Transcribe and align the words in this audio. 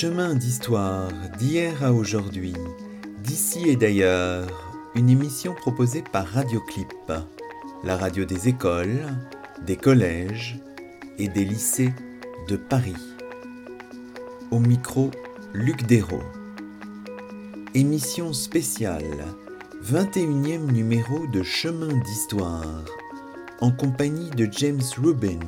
Chemin 0.00 0.34
d'histoire 0.34 1.10
d'hier 1.38 1.84
à 1.84 1.92
aujourd'hui, 1.92 2.54
d'ici 3.22 3.68
et 3.68 3.76
d'ailleurs, 3.76 4.48
une 4.94 5.10
émission 5.10 5.52
proposée 5.52 6.02
par 6.10 6.26
Radioclip, 6.26 7.12
la 7.84 7.98
radio 7.98 8.24
des 8.24 8.48
écoles, 8.48 9.04
des 9.66 9.76
collèges 9.76 10.58
et 11.18 11.28
des 11.28 11.44
lycées 11.44 11.92
de 12.48 12.56
Paris. 12.56 12.96
Au 14.50 14.58
micro, 14.58 15.10
Luc 15.52 15.86
Dérault. 15.86 16.24
Émission 17.74 18.32
spéciale, 18.32 19.26
21e 19.84 20.72
numéro 20.72 21.26
de 21.26 21.42
Chemin 21.42 21.94
d'histoire, 21.98 22.86
en 23.60 23.70
compagnie 23.70 24.30
de 24.30 24.48
James 24.50 24.80
Rubin, 24.96 25.40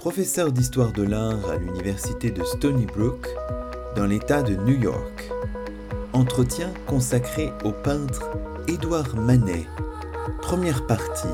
professeur 0.00 0.50
d'histoire 0.50 0.92
de 0.92 1.02
l'art 1.02 1.50
à 1.50 1.56
l'université 1.58 2.30
de 2.30 2.42
Stony 2.42 2.86
Brook, 2.86 3.28
dans 3.96 4.06
l'État 4.06 4.40
de 4.42 4.56
New 4.56 4.80
York. 4.80 5.30
Entretien 6.14 6.72
consacré 6.86 7.52
au 7.66 7.72
peintre 7.72 8.30
Édouard 8.66 9.14
Manet. 9.14 9.66
Première 10.40 10.86
partie. 10.86 11.28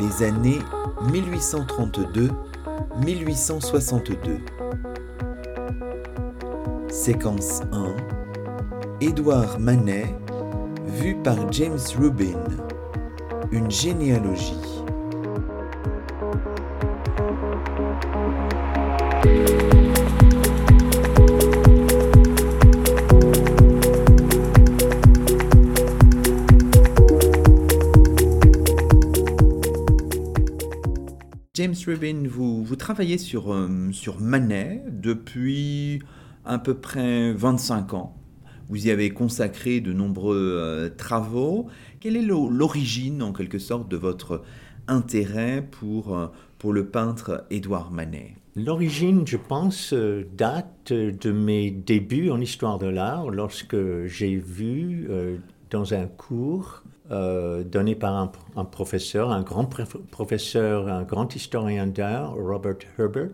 Les 0.00 0.22
années 0.24 0.60
1832-1862. 3.02 4.38
Séquence 6.88 7.60
1. 7.70 7.94
Édouard 9.02 9.58
Manet, 9.60 10.06
vu 10.86 11.16
par 11.16 11.52
James 11.52 11.76
Rubin. 11.98 12.40
Une 13.52 13.70
généalogie. 13.70 14.77
James 31.68 31.94
Rubin, 31.94 32.22
vous, 32.26 32.76
travaillez 32.76 33.18
sur, 33.18 33.52
euh, 33.52 33.68
sur 33.92 34.20
Manet 34.20 34.82
depuis 34.90 35.98
à 36.46 36.58
peu 36.58 36.72
près 36.72 37.34
25 37.34 37.92
ans. 37.92 38.16
Vous 38.70 38.86
y 38.86 38.90
avez 38.90 39.10
consacré 39.10 39.82
de 39.82 39.92
nombreux 39.92 40.56
euh, 40.58 40.88
travaux. 40.88 41.66
Quelle 42.00 42.16
est 42.16 42.22
l'origine, 42.22 43.22
en 43.22 43.34
quelque 43.34 43.58
sorte, 43.58 43.86
de 43.90 43.98
votre 43.98 44.44
intérêt 44.86 45.62
pour, 45.70 46.16
euh, 46.16 46.28
le 46.64 46.86
peintre 46.86 47.44
Édouard 47.50 47.90
Manet? 47.90 48.36
L'origine, 48.56 49.26
je 49.26 49.36
pense, 49.36 49.92
date 49.92 50.90
de 50.94 51.32
mes 51.32 51.70
débuts 51.70 52.30
en 52.30 52.40
histoire 52.40 52.78
de 52.78 52.86
l'art, 52.86 53.28
lorsque 53.28 53.76
j'ai 54.06 54.36
vu 54.36 55.06
dans 55.70 55.92
un 55.92 56.06
cours 56.06 56.82
euh, 57.10 57.64
donné 57.64 57.94
par 57.94 58.32
un, 58.56 58.64
professeur, 58.64 59.30
un 59.30 59.42
grand 59.42 59.64
professeur, 60.10 60.88
un 60.88 61.04
grand 61.04 61.34
historien 61.34 61.86
d'art, 61.86 62.34
Robert 62.34 62.78
Herbert, 62.98 63.30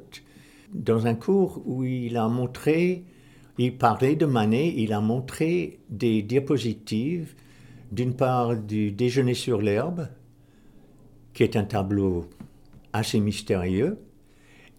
dans 0.72 1.06
un 1.06 1.14
cours 1.14 1.62
où 1.66 1.84
il 1.84 2.16
a 2.16 2.28
montré, 2.28 3.04
il 3.58 3.76
parlait 3.76 4.16
de 4.16 4.26
Manet, 4.26 4.74
il 4.76 4.92
a 4.92 5.00
montré 5.00 5.80
des 5.88 6.22
diapositives, 6.22 7.34
d'une 7.92 8.14
part 8.14 8.56
du 8.56 8.90
Déjeuner 8.90 9.34
sur 9.34 9.60
l'herbe, 9.60 10.08
qui 11.32 11.42
est 11.42 11.56
un 11.56 11.64
tableau 11.64 12.26
assez 12.92 13.20
mystérieux, 13.20 13.98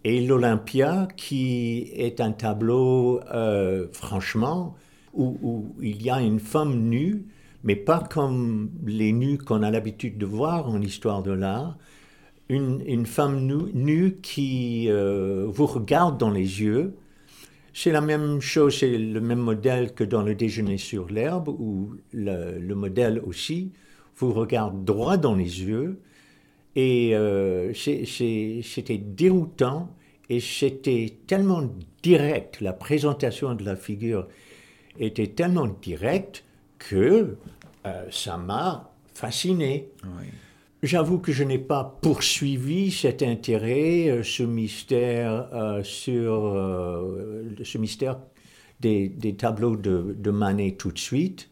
et 0.03 0.21
l'Olympia, 0.25 1.07
qui 1.17 1.91
est 1.95 2.21
un 2.21 2.31
tableau, 2.31 3.19
euh, 3.33 3.87
franchement, 3.91 4.75
où, 5.13 5.73
il 5.81 6.01
y 6.03 6.09
a 6.09 6.21
une 6.21 6.39
femme 6.39 6.89
nue, 6.89 7.25
mais 7.65 7.75
pas 7.75 7.99
comme 7.99 8.69
les 8.85 9.11
nus 9.11 9.39
qu'on 9.39 9.63
a 9.63 9.71
l'habitude 9.71 10.17
de 10.17 10.25
voir 10.25 10.69
en 10.69 10.81
histoire 10.81 11.23
de 11.23 11.31
l'art, 11.31 11.77
une, 12.47 13.07
femme 13.07 13.47
nue, 13.73 14.17
qui 14.21 14.85
euh, 14.87 15.47
vous 15.47 15.65
regarde 15.65 16.19
dans 16.19 16.29
les 16.29 16.61
yeux. 16.61 16.93
C'est 17.73 17.91
la 17.91 18.01
même 18.01 18.39
chose, 18.39 18.77
c'est 18.77 18.97
le 18.97 19.19
même 19.19 19.39
modèle 19.39 19.93
que 19.95 20.03
dans 20.03 20.21
le 20.21 20.35
déjeuner 20.35 20.77
sur 20.77 21.09
l'herbe, 21.09 21.49
où 21.49 21.95
le, 22.13 22.59
le, 22.59 22.75
modèle 22.75 23.19
aussi 23.25 23.71
vous 24.17 24.31
regarde 24.31 24.85
droit 24.85 25.17
dans 25.17 25.33
les 25.33 25.63
yeux. 25.63 25.99
Et 26.75 27.15
euh, 27.15 27.73
c'était 27.73 28.97
déroutant 28.99 29.89
et 30.29 30.39
c'était 30.39 31.17
tellement 31.25 31.63
direct, 32.03 32.61
la 32.61 32.73
présentation 32.73 33.55
de 33.55 33.63
la 33.63 33.75
figure 33.75 34.27
était 34.99 35.27
tellement 35.27 35.67
directe 35.81 36.45
que 36.79 37.37
euh, 37.85 38.05
ça 38.11 38.37
m'a 38.37 38.91
fasciné. 39.13 39.89
Oui. 40.03 40.27
J'avoue 40.85 41.17
que 41.17 41.31
je 41.31 41.43
n'ai 41.43 41.57
pas 41.57 41.97
poursuivi 42.03 42.91
cet 42.91 43.23
intérêt, 43.23 44.07
euh, 44.07 44.21
ce 44.21 44.43
mystère 44.43 45.49
euh, 45.51 45.83
sur 45.83 46.45
euh, 46.45 47.55
ce 47.63 47.79
mystère 47.79 48.19
des, 48.81 49.09
des 49.09 49.35
tableaux 49.35 49.77
de, 49.77 50.15
de, 50.15 50.31
Manet 50.31 50.73
tout 50.73 50.91
de 50.91 50.99
suite, 50.99 51.49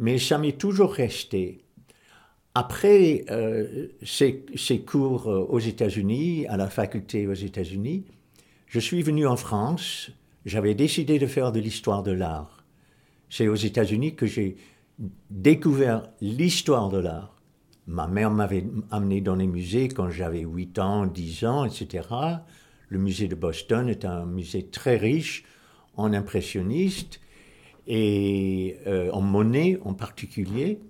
mais 0.00 0.18
ça 0.18 0.38
m'est 0.38 0.58
toujours 0.58 0.92
resté. 0.92 1.60
Après 2.56 3.24
euh, 3.30 3.86
ces, 4.02 4.44
ces, 4.56 4.80
cours 4.80 5.28
aux 5.28 5.60
États-Unis, 5.60 6.46
à 6.48 6.56
la 6.56 6.68
faculté 6.68 7.28
aux 7.28 7.34
États-Unis, 7.34 8.06
je 8.66 8.80
suis 8.80 9.02
venu 9.02 9.24
en 9.24 9.36
France. 9.36 10.10
J'avais 10.46 10.74
décidé 10.74 11.20
de 11.20 11.26
faire 11.26 11.52
de 11.52 11.60
l'histoire 11.60 12.02
de 12.02 12.10
l'art. 12.10 12.61
C'est 13.32 13.48
aux 13.48 13.54
États-Unis 13.54 14.14
que 14.14 14.26
j'ai 14.26 14.56
découvert 15.30 16.06
l'histoire 16.20 16.90
de 16.90 16.98
l'art. 16.98 17.34
Ma 17.86 18.06
mère 18.06 18.30
m'avait 18.30 18.66
amené 18.90 19.22
dans 19.22 19.36
les 19.36 19.46
musées 19.46 19.88
quand 19.88 20.10
j'avais 20.10 20.42
8 20.42 20.78
ans, 20.78 21.06
10 21.06 21.46
ans, 21.46 21.64
etc. 21.64 22.06
Le 22.90 22.98
musée 22.98 23.28
de 23.28 23.34
Boston 23.34 23.88
est 23.88 24.04
un 24.04 24.26
musée 24.26 24.66
très 24.66 24.98
riche 24.98 25.44
en 25.96 26.12
impressionnistes 26.12 27.22
et 27.86 28.76
euh, 28.86 29.10
en 29.12 29.22
monnaie 29.22 29.78
en 29.82 29.94
particulier. 29.94 30.80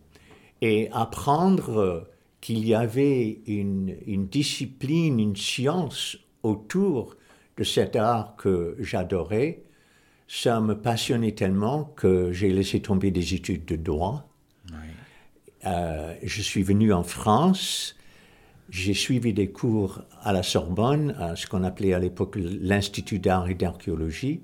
Et 0.63 0.89
apprendre 0.91 2.09
qu'il 2.41 2.67
y 2.67 2.75
avait 2.75 3.39
une, 3.47 3.95
une, 4.05 4.27
discipline, 4.27 5.21
une 5.21 5.37
science 5.37 6.17
autour 6.43 7.15
de 7.57 7.63
cet 7.63 7.95
art 7.95 8.35
que 8.35 8.75
j'adorais, 8.81 9.63
ça 10.35 10.63
me 10.63 10.75
passionnait 10.81 11.33
tellement 11.33 11.85
que 11.85 12.33
j'ai 12.33 12.51
laissé 12.55 12.81
tomber 12.81 13.11
des 13.11 13.35
études 13.35 13.67
de 13.67 13.77
droit. 13.77 14.31
Oui. 14.71 14.79
Euh, 15.67 16.15
je 16.23 16.41
suis 16.41 16.63
venu 16.63 16.91
en 16.91 17.03
France, 17.03 17.97
j'ai 18.71 18.95
suivi 18.95 19.35
des 19.35 19.51
cours 19.51 20.01
à 20.23 20.33
la 20.33 20.43
Sorbonne, 20.43 21.15
à 21.19 21.37
ce 21.37 21.47
qu'on 21.47 21.65
appelait 21.65 21.93
à 21.93 21.99
l'époque 21.99 22.37
l'Institut 22.37 23.19
d'art 23.19 23.51
et 23.51 23.55
d'archéologie, 23.55 24.41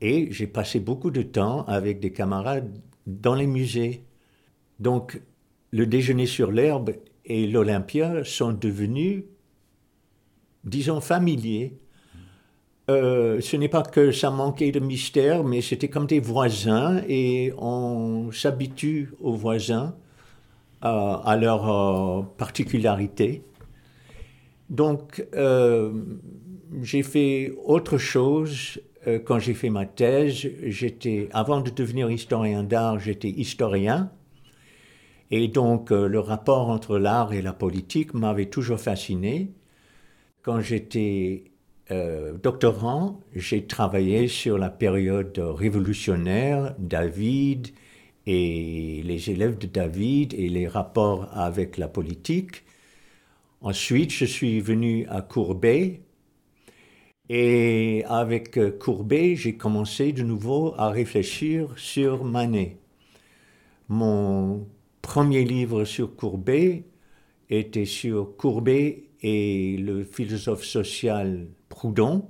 et 0.00 0.32
j'ai 0.32 0.46
passé 0.46 0.80
beaucoup 0.80 1.10
de 1.10 1.20
temps 1.20 1.66
avec 1.66 2.00
des 2.00 2.10
camarades 2.10 2.74
dans 3.06 3.34
les 3.34 3.46
musées. 3.46 4.04
Donc, 4.80 5.20
le 5.70 5.86
déjeuner 5.86 6.24
sur 6.24 6.50
l'herbe 6.50 6.94
et 7.26 7.46
l'Olympia 7.46 8.24
sont 8.24 8.54
devenus, 8.54 9.24
disons, 10.64 11.02
familiers. 11.02 11.78
Euh, 12.90 13.40
ce 13.40 13.56
n'est 13.56 13.68
pas 13.68 13.82
que 13.82 14.12
ça 14.12 14.30
manquait 14.30 14.70
de 14.70 14.80
mystère, 14.80 15.42
mais 15.42 15.62
c'était 15.62 15.88
comme 15.88 16.06
des 16.06 16.20
voisins 16.20 17.00
et 17.08 17.52
on 17.56 18.30
s'habitue 18.30 19.14
aux 19.20 19.34
voisins 19.34 19.96
euh, 20.84 21.16
à 21.24 21.36
leur 21.40 21.70
euh, 21.70 22.22
particularité. 22.36 23.42
Donc, 24.68 25.24
j'ai 26.82 27.02
fait 27.02 27.54
autre 27.64 27.98
chose 27.98 28.80
quand 29.26 29.38
j'ai 29.38 29.52
fait 29.52 29.68
ma 29.68 29.84
thèse. 29.84 30.48
J'étais, 30.64 31.28
avant 31.32 31.60
de 31.60 31.70
devenir 31.70 32.10
historien 32.10 32.64
d'art, 32.64 32.98
j'étais 32.98 33.28
historien. 33.28 34.10
Et 35.30 35.48
donc, 35.48 35.90
le 35.90 36.18
rapport 36.18 36.70
entre 36.70 36.98
l'art 36.98 37.34
et 37.34 37.42
la 37.42 37.52
politique 37.52 38.14
m'avait 38.14 38.46
toujours 38.46 38.80
fasciné. 38.80 39.52
Quand 40.42 40.60
j'étais 40.60 41.44
euh, 41.90 42.32
doctorant, 42.34 43.20
j'ai 43.34 43.66
travaillé 43.66 44.28
sur 44.28 44.58
la 44.58 44.70
période 44.70 45.38
révolutionnaire, 45.38 46.74
David, 46.78 47.68
et 48.26 49.02
les 49.04 49.30
élèves 49.30 49.58
de 49.58 49.66
David 49.66 50.34
et 50.34 50.48
les 50.48 50.66
rapports 50.66 51.28
avec 51.36 51.76
la 51.76 51.88
politique. 51.88 52.64
Ensuite, 53.60 54.10
je 54.12 54.24
suis 54.24 54.60
venu 54.60 55.06
à 55.08 55.20
Courbet 55.22 56.00
et 57.28 58.04
avec 58.06 58.58
Courbet, 58.78 59.34
j'ai 59.36 59.56
commencé 59.56 60.12
de 60.12 60.22
nouveau 60.22 60.74
à 60.76 60.90
réfléchir 60.90 61.72
sur 61.76 62.24
Manet. 62.24 62.78
Mon 63.88 64.66
premier 65.00 65.44
livre 65.44 65.84
sur 65.84 66.16
Courbet 66.16 66.84
était 67.48 67.86
sur 67.86 68.36
Courbet 68.36 69.04
et 69.22 69.76
le 69.78 70.04
philosophe 70.04 70.64
social 70.64 71.46
Proudhon. 71.74 72.28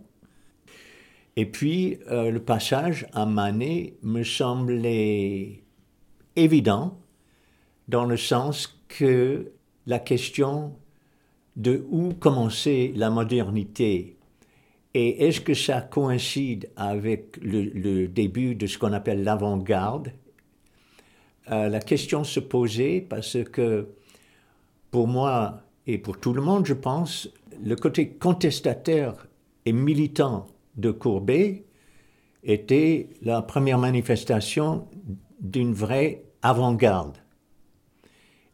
Et 1.37 1.45
puis, 1.45 1.99
euh, 2.11 2.31
le 2.31 2.41
passage 2.41 3.07
à 3.13 3.27
Manet 3.27 3.95
me 4.03 4.23
semblait 4.23 5.63
évident 6.35 6.99
dans 7.89 8.07
le 8.07 8.17
sens 8.17 8.81
que 8.89 9.53
la 9.87 9.99
question 9.99 10.73
de 11.57 11.85
où 11.91 12.15
commencer 12.15 12.93
la 12.97 13.11
modernité 13.11 14.17
et 14.95 15.27
est-ce 15.27 15.41
que 15.41 15.55
ça 15.55 15.83
coïncide 15.83 16.71
avec 16.77 17.37
le, 17.43 18.07
début 18.07 18.55
de 18.55 18.67
ce 18.67 18.79
qu'on 18.79 18.93
appelle 18.93 19.25
l'avant-garde 19.25 20.13
euh, 21.51 21.69
La 21.69 21.81
question 21.81 22.25
se 22.25 22.41
posait 22.41 23.05
parce 23.07 23.37
que 23.45 23.89
pour 24.91 25.09
moi 25.09 25.63
et 25.87 25.99
pour 25.99 26.19
tout 26.19 26.33
le 26.33 26.41
monde, 26.41 26.65
je 26.65 26.75
pense, 26.75 27.29
le 27.63 27.75
côté 27.75 28.11
contestataire 28.11 29.27
et 29.67 29.73
militant 29.73 30.47
de 30.77 30.91
Courbet 30.91 31.65
était 32.43 33.09
la 33.23 33.43
première 33.43 33.79
manifestation 33.79 34.87
d'une 35.41 35.73
vraie 35.73 36.25
avant-garde. 36.43 37.17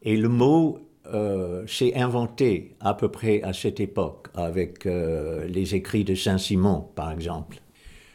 Et 0.01 0.15
le 0.15 0.29
mot 0.29 0.79
euh, 1.13 1.65
s'est 1.67 1.95
inventé 1.95 2.75
à 2.79 2.93
peu 2.93 3.09
près 3.09 3.41
à 3.43 3.53
cette 3.53 3.79
époque, 3.79 4.27
avec 4.33 4.85
euh, 4.85 5.45
les 5.47 5.75
écrits 5.75 6.03
de 6.03 6.15
Saint-Simon, 6.15 6.87
par 6.95 7.11
exemple, 7.11 7.61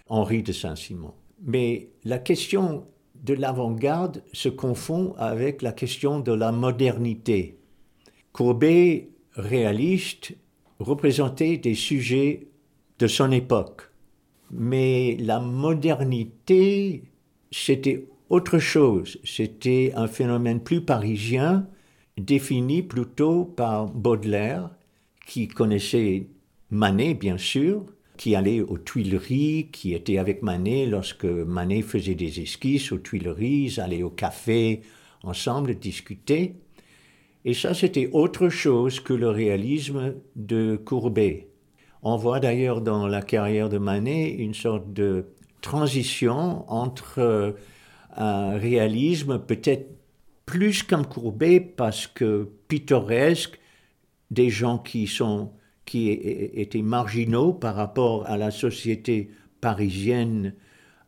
Henri 0.09 0.43
de 0.43 0.53
Saint-Simon. 0.53 1.13
Mais 1.43 1.91
la 2.05 2.19
question 2.19 2.87
de 3.23 3.35
l'avant-garde 3.35 4.23
se 4.33 4.49
confond 4.49 5.15
avec 5.19 5.63
la 5.63 5.73
question 5.73 6.21
de 6.21 6.33
la 6.33 6.53
modernité. 6.53 7.59
Courbet, 8.33 9.11
réaliste, 9.35 10.35
représentait 10.79 11.57
des 11.57 11.75
sujets 11.75 12.49
de 12.99 13.07
son 13.07 13.31
époque. 13.33 13.91
Mais 14.51 15.17
la 15.19 15.41
modernité, 15.41 17.03
c'était 17.51 18.07
autre 18.31 18.59
chose. 18.59 19.19
C'était 19.25 19.93
un 19.97 20.07
phénomène 20.07 20.61
plus 20.61 20.81
parisien, 20.81 21.67
défini 22.17 22.83
plutôt 22.83 23.45
par 23.45 23.87
Baudelaire, 23.87 24.71
qui 25.27 25.49
connaissait 25.49 26.27
Manet, 26.71 27.15
bien 27.15 27.39
sûr, 27.39 27.85
qui 28.17 28.35
allait 28.35 28.61
aux 28.61 28.79
Tuileries, 28.79 29.69
qui 29.71 29.93
était 29.93 30.19
avec 30.19 30.43
Manet 30.43 30.87
lorsque 30.87 31.25
Manet 31.25 31.83
faisait 31.83 32.15
des 32.15 32.41
esquisses 32.41 32.93
aux 32.93 32.99
Tuileries, 32.99 33.65
ils 33.65 33.81
allaient 33.81 34.03
au 34.03 34.11
café 34.11 34.81
ensemble 35.23 35.75
discuter. 35.75 36.55
Et 37.45 37.55
ça, 37.55 37.75
c'était 37.75 38.09
autre 38.13 38.49
chose 38.49 39.01
que 39.01 39.13
le 39.13 39.29
réalisme 39.29 40.15
de 40.35 40.77
Courbet. 40.77 41.49
On 42.09 42.17
voit 42.17 42.39
d'ailleurs 42.39 42.83
dans 42.83 43.09
la 43.09 43.21
carrière 43.21 43.69
de 43.69 43.79
Manet 43.79 44.31
une 44.31 44.55
sorte 44.55 44.93
de 44.93 45.25
transition 45.61 46.65
entre 46.71 47.19
euh, 47.19 47.51
un 48.17 48.57
réalisme 48.57 49.41
peut-être 49.41 49.89
plus 50.47 50.85
Courbet 50.85 51.59
parce 51.59 52.07
que 52.07 52.49
pittoresque, 52.69 53.59
des 54.31 54.51
gens 54.51 54.79
qui 54.79 55.09
sont 55.09 55.51
qui 55.85 56.13
étaient 56.13 56.81
marginaux 56.81 57.53
par 57.53 57.75
rapport 57.75 58.25
à 58.27 58.37
la 58.37 58.53
société 58.53 59.33
parisienne 59.61 60.55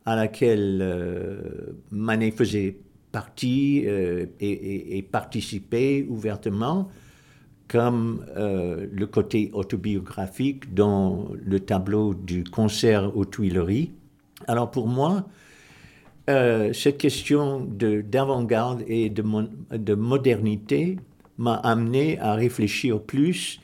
à 0.05 0.17
laquelle 0.17 0.79
euh, 0.81 1.77
Manet 1.91 2.31
faisait 2.31 2.75
partie 3.13 3.83
euh, 3.85 4.25
et, 4.41 5.01
participait 5.09 6.05
ouvertement, 6.09 6.89
comme 7.69 8.25
euh, 8.35 8.87
le 8.91 9.07
côté 9.07 9.51
autobiographique 9.53 10.73
dans 10.73 11.29
le 11.33 11.59
tableau 11.59 12.13
du 12.13 12.43
concert 12.43 13.15
aux 13.15 13.25
Tuileries. 13.25 13.91
Alors 14.47 14.71
pour 14.71 14.87
moi, 14.87 15.27
euh, 16.29 16.73
cette 16.73 16.97
question 16.97 17.61
d'avant-garde 17.61 18.83
et 18.87 19.09
de, 19.09 19.23
de 19.77 19.93
modernité 19.93 20.97
m'a 21.37 21.55
amené 21.55 22.19
à 22.19 22.33
réfléchir 22.33 23.01
plus 23.01 23.61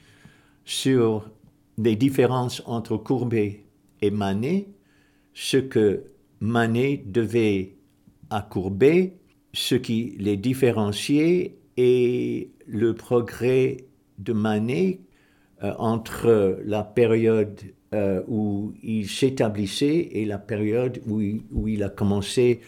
sur 0.66 1.30
les 1.78 1.96
différences 1.96 2.62
entre 2.68 2.98
Courbet 2.98 3.66
et 4.02 4.12
Manet, 4.12 4.68
ce 5.34 5.58
que 5.58 6.04
Manet 6.40 7.04
devait 7.06 7.76
à 8.30 8.42
Courbet, 8.42 9.18
ce 9.54 9.76
qui 9.76 10.16
les 10.20 10.38
différenciait 10.38 11.58
et 11.78 12.52
le 12.68 12.94
progrès 12.94 13.78
de 14.18 14.34
Manet 14.34 15.00
euh, 15.64 15.74
entre 15.78 16.60
la 16.66 16.84
période 16.84 17.62
euh, 17.94 18.22
où 18.28 18.74
il 18.84 19.08
s'établissait 19.08 20.10
et 20.12 20.26
la 20.26 20.38
période 20.38 21.02
où 21.08 21.22
il, 21.22 21.44
où 21.52 21.68
il, 21.68 21.82
a 21.84 21.90
commencé 21.90 22.60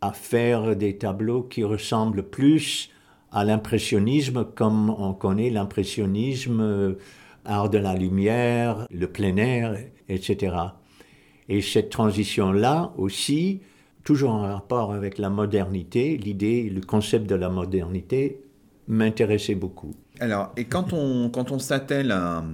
à 0.00 0.12
faire 0.12 0.76
des 0.76 0.98
tableaux 0.98 1.42
qui 1.42 1.64
ressemblent 1.64 2.24
plus 2.24 2.90
à 3.32 3.44
l'impressionnisme 3.44 4.44
comme 4.44 4.90
on 4.90 5.14
connaît 5.14 5.50
l'impressionnisme, 5.50 6.60
euh, 6.60 6.94
art 7.44 7.70
de 7.70 7.78
la 7.78 7.94
lumière, 7.94 8.86
le 8.90 9.06
plein 9.06 9.36
air, 9.36 9.76
etc. 10.08 10.56
Et 11.48 11.62
cette 11.62 11.90
transition-là 11.90 12.92
aussi, 12.98 13.60
toujours 14.04 14.30
en 14.30 14.42
rapport 14.42 14.92
avec 14.92 15.18
la 15.18 15.30
modernité, 15.30 16.16
l'idée, 16.16 16.68
le 16.68 16.80
concept 16.80 17.26
de 17.26 17.34
la 17.34 17.48
modernité 17.48 18.42
m'intéressait 18.88 19.54
beaucoup. 19.54 19.94
Alors, 20.20 20.52
et 20.58 20.66
quand 20.66 20.92
on, 20.92 21.30
quand 21.30 21.50
on 21.50 21.58
s'attelle 21.58 22.12
à, 22.12 22.44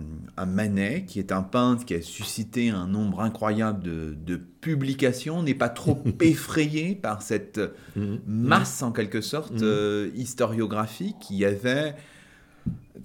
Manet, 0.46 1.04
qui 1.04 1.18
est 1.18 1.32
un 1.32 1.42
peintre 1.42 1.84
qui 1.84 1.94
a 1.94 2.02
suscité 2.02 2.70
un 2.70 2.86
nombre 2.86 3.20
incroyable 3.20 3.82
de, 3.82 4.40
publications, 4.60 5.42
n'est 5.42 5.54
pas 5.54 5.68
trop 5.68 6.02
effrayé 6.20 6.94
par 6.94 7.22
cette 7.22 7.60
mhm. 7.96 8.20
masse, 8.26 8.82
en 8.82 8.92
quelque 8.92 9.20
sorte, 9.20 9.52
mhm. 9.52 9.62
euh, 9.62 10.10
historiographique 10.14 11.30
Il 11.30 11.36
y 11.36 11.44
avait 11.44 11.94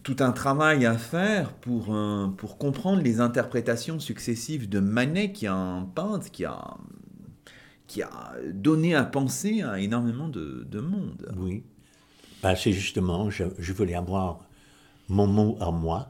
tout 0.03 0.17
un 0.19 0.31
travail 0.31 0.85
à 0.85 0.97
faire 0.97 1.53
pour, 1.53 1.95
pour 2.37 2.57
comprendre 2.57 3.01
les 3.01 3.19
interprétations 3.19 3.99
successives 3.99 4.69
de 4.69 4.79
Manet, 4.79 5.31
qui 5.31 5.45
est 5.45 5.49
un 5.49 5.87
peintre 5.93 6.31
qui 6.31 6.45
a, 6.45 6.77
qui 7.87 8.01
a 8.01 8.09
donné 8.53 8.95
à 8.95 9.03
penser 9.03 9.61
à 9.61 9.79
énormément 9.79 10.29
de, 10.29 10.79
monde. 10.79 11.31
Oui. 11.37 11.63
Ben, 12.41 12.55
c'est 12.55 12.71
justement, 12.71 13.29
je, 13.29 13.43
je 13.59 13.73
voulais 13.73 13.93
avoir 13.93 14.39
mon 15.11 15.27
mot 15.27 15.57
à 15.59 15.71
moi, 15.71 16.07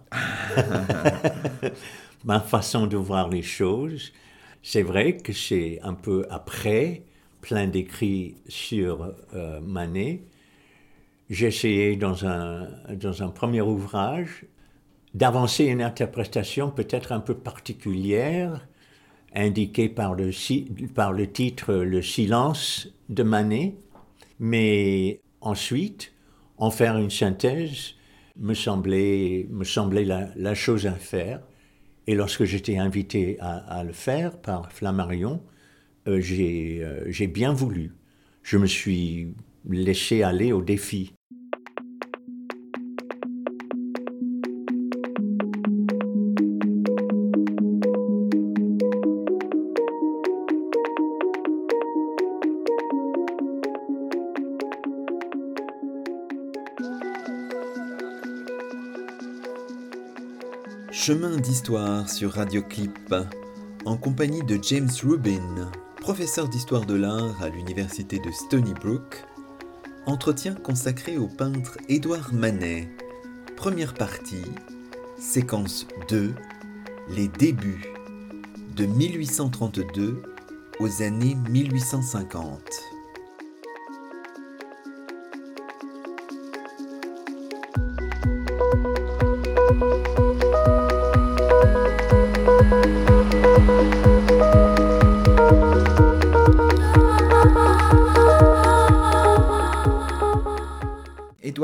ma 2.24 2.40
façon 2.40 2.86
de 2.86 2.98
voir 2.98 3.30
les 3.30 3.42
choses. 3.42 4.14
C'est 4.62 4.84
vrai 4.84 5.18
que 5.18 5.34
c'est 5.34 5.80
un 5.82 5.96
peu 5.96 6.28
après, 6.30 7.04
plein 7.42 7.66
d'écrits 7.66 8.36
sur 8.48 9.12
euh, 9.34 9.60
Manet. 9.62 10.22
J'ai 11.32 11.48
essayé 11.48 11.96
dans 11.96 12.28
un, 12.28 12.68
dans 12.94 13.24
un 13.24 13.30
premier 13.30 13.62
ouvrage 13.62 14.46
d'avancer 15.16 15.66
une 15.66 15.82
interprétation 15.82 16.70
peut-être 16.70 17.12
un 17.12 17.22
peu 17.22 17.34
particulière, 17.34 18.68
indiquée 19.34 19.90
par 19.90 20.14
le, 20.14 20.30
par 20.94 21.12
le 21.12 21.32
titre 21.32 21.74
Le 21.74 22.04
silence 22.04 22.88
de 23.10 23.24
Manet, 23.24 23.76
mais 24.40 25.22
ensuite 25.42 26.14
en 26.58 26.70
faire 26.70 26.98
une 26.98 27.10
synthèse 27.10 27.96
me 28.38 28.54
semblait, 28.54 29.48
me 29.50 29.64
semblait 29.64 30.06
la, 30.06 30.56
chose 30.56 30.88
à 30.88 30.94
faire. 30.94 31.42
Et 32.08 32.16
lorsque 32.16 32.46
j'étais 32.46 32.78
invité 32.78 33.38
à, 33.40 33.84
le 33.84 33.94
faire 33.94 34.38
par 34.42 34.72
Flammarion, 34.72 35.42
euh, 36.08 36.22
euh, 36.22 37.04
j'ai 37.08 37.28
bien 37.28 37.54
voulu. 37.54 37.92
Je 38.44 38.58
me 38.58 38.66
suis 38.66 39.36
laissé 39.70 40.24
aller 40.24 40.52
au 40.52 40.62
défi. 40.62 41.14
Chemin 61.04 61.38
d'histoire 61.38 62.08
sur 62.08 62.34
Radio 62.34 62.62
Clip, 62.62 63.16
en 63.86 63.98
compagnie 63.98 64.44
de 64.44 64.60
James 64.62 64.92
Rubin, 65.04 65.72
professeur 66.00 66.48
d'histoire 66.48 66.86
de 66.86 66.94
l'art 66.94 67.42
à 67.42 67.50
l'université 67.50 68.20
de 68.20 68.30
Stony 68.30 68.76
Brook. 68.76 69.24
Entretien 70.06 70.54
consacré 70.54 71.18
au 71.18 71.26
peintre 71.26 71.80
Édouard 71.90 72.32
Manet. 72.36 72.88
Première 73.58 73.96
partie, 73.96 74.46
séquence 75.18 75.88
2, 76.08 76.36
les 77.10 77.30
débuts, 77.30 77.92
de 78.76 78.86
1832 78.86 80.22
aux 80.80 81.02
années 81.02 81.34
1850. 81.50 82.91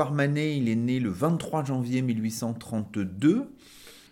Manet, 0.06 0.58
il 0.58 0.70
est 0.70 0.76
né 0.76 1.00
le 1.00 1.10
23 1.10 1.66
janvier 1.66 2.02
1832. 2.02 3.48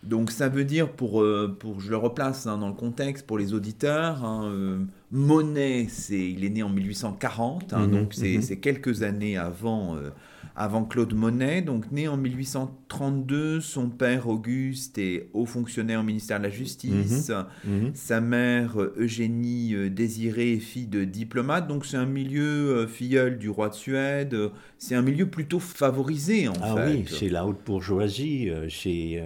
Donc 0.04 0.32
ça 0.32 0.50
veut 0.50 0.65
dire, 0.65 0.92
pour, 0.92 1.22
euh, 1.22 1.58
je 1.80 1.89
le 1.89 1.98
replace 1.98 2.46
hein, 2.46 2.58
dans 2.60 2.68
le 2.68 2.75
contexte 2.75 3.25
pour 3.25 3.38
les 3.38 3.54
auditeurs, 3.54 4.24
hein, 4.24 4.46
euh, 4.46 4.80
Monet, 5.16 5.88
c'est, 5.90 6.30
il 6.32 6.44
est 6.44 6.50
né 6.50 6.62
en 6.62 6.70
1840, 6.70 7.72
hein, 7.74 7.88
Mhm, 7.88 7.92
donc 7.92 8.14
c'est, 8.14 8.36
mhm. 8.36 8.42
c'est 8.42 8.58
quelques 8.58 9.02
années 9.04 9.38
avant, 9.38 9.96
euh, 9.96 10.10
avant 10.58 10.84
Claude 10.84 11.14
Monet. 11.14 11.62
Donc 11.62 11.90
né 11.94 12.10
en 12.10 12.18
1832, 12.18 13.62
son 13.62 13.90
père 13.90 14.28
Auguste 14.28 14.98
est 14.98 15.30
haut 15.34 15.46
fonctionnaire 15.46 16.02
au 16.02 16.04
ministère 16.04 16.40
de 16.40 16.44
la 16.44 16.50
Justice. 16.50 17.32
Mhm. 17.66 17.92
Sa 17.94 18.20
mère, 18.20 18.76
Eugénie 18.98 19.74
euh, 19.74 19.90
Désirée, 19.90 20.54
est 20.54 20.60
fille 20.60 20.88
de 20.88 21.06
diplomate, 21.06 21.68
donc 21.70 21.86
c'est 21.86 21.98
un 21.98 22.06
milieu 22.06 22.44
euh, 22.80 22.88
filleul 22.88 23.38
du 23.38 23.50
roi 23.50 23.70
de 23.70 23.76
Suède. 23.76 24.36
C'est 24.78 24.96
un 24.96 25.02
milieu 25.02 25.28
plutôt 25.28 25.62
favorisé 25.62 26.50
en 26.50 26.54
Ah 26.62 26.76
fait. 26.76 26.88
oui, 26.94 27.06
c'est 27.08 27.30
la 27.30 27.46
haute 27.48 27.64
bourgeoisie, 27.66 28.50
c'est 28.70 29.24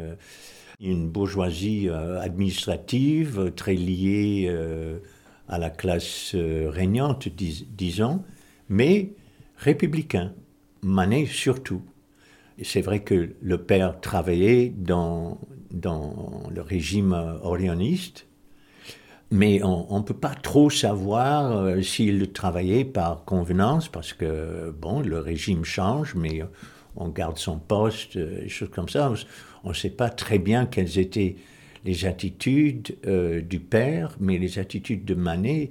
une 0.80 1.10
bourgeoisie 1.10 1.90
administrative 1.90 3.52
très 3.56 3.74
liée 3.76 4.50
à 5.50 5.58
la 5.58 5.70
classe 5.70 6.34
euh, 6.36 6.70
régnante, 6.70 7.28
dis- 7.28 7.68
disons, 7.72 8.24
mais 8.70 9.14
républicain, 9.58 10.34
Manet 10.84 11.26
surtout. 11.26 11.82
C'est 12.62 12.82
vrai 12.82 13.02
que 13.04 13.36
le 13.42 13.58
père 13.58 14.00
travaillait 14.02 14.70
dans, 14.76 15.40
dans 15.72 16.44
le 16.54 16.62
régime 16.62 17.14
euh, 17.14 17.40
orléaniste, 17.42 18.28
mais 19.32 19.62
on 19.64 20.00
ne 20.00 20.04
peut 20.04 20.16
pas 20.16 20.34
trop 20.34 20.70
savoir 20.72 21.52
euh, 21.58 21.82
s'il 21.82 22.32
travaillait 22.32 22.84
par 22.86 23.26
convenance, 23.26 23.88
parce 23.88 24.14
que, 24.14 24.74
bon, 24.82 25.02
le 25.02 25.20
régime 25.20 25.64
change, 25.66 26.16
mais 26.16 26.42
euh, 26.42 26.46
on 26.96 27.10
garde 27.10 27.38
son 27.38 27.60
poste, 27.60 28.16
euh, 28.16 28.42
des 28.42 28.50
choses 28.50 28.72
comme 28.72 28.90
ça. 28.90 29.14
On 29.64 29.70
ne 29.70 29.74
sait 29.74 29.92
pas 29.92 30.10
très 30.10 30.40
bien 30.40 30.66
quelles 30.66 30.98
étaient 30.98 31.36
les 31.86 32.06
attitudes 32.06 32.96
euh, 33.06 33.42
du 33.42 33.60
père, 33.60 34.16
mais 34.20 34.38
les 34.38 34.60
attitudes 34.60 35.06
de 35.06 35.14
Manet 35.16 35.70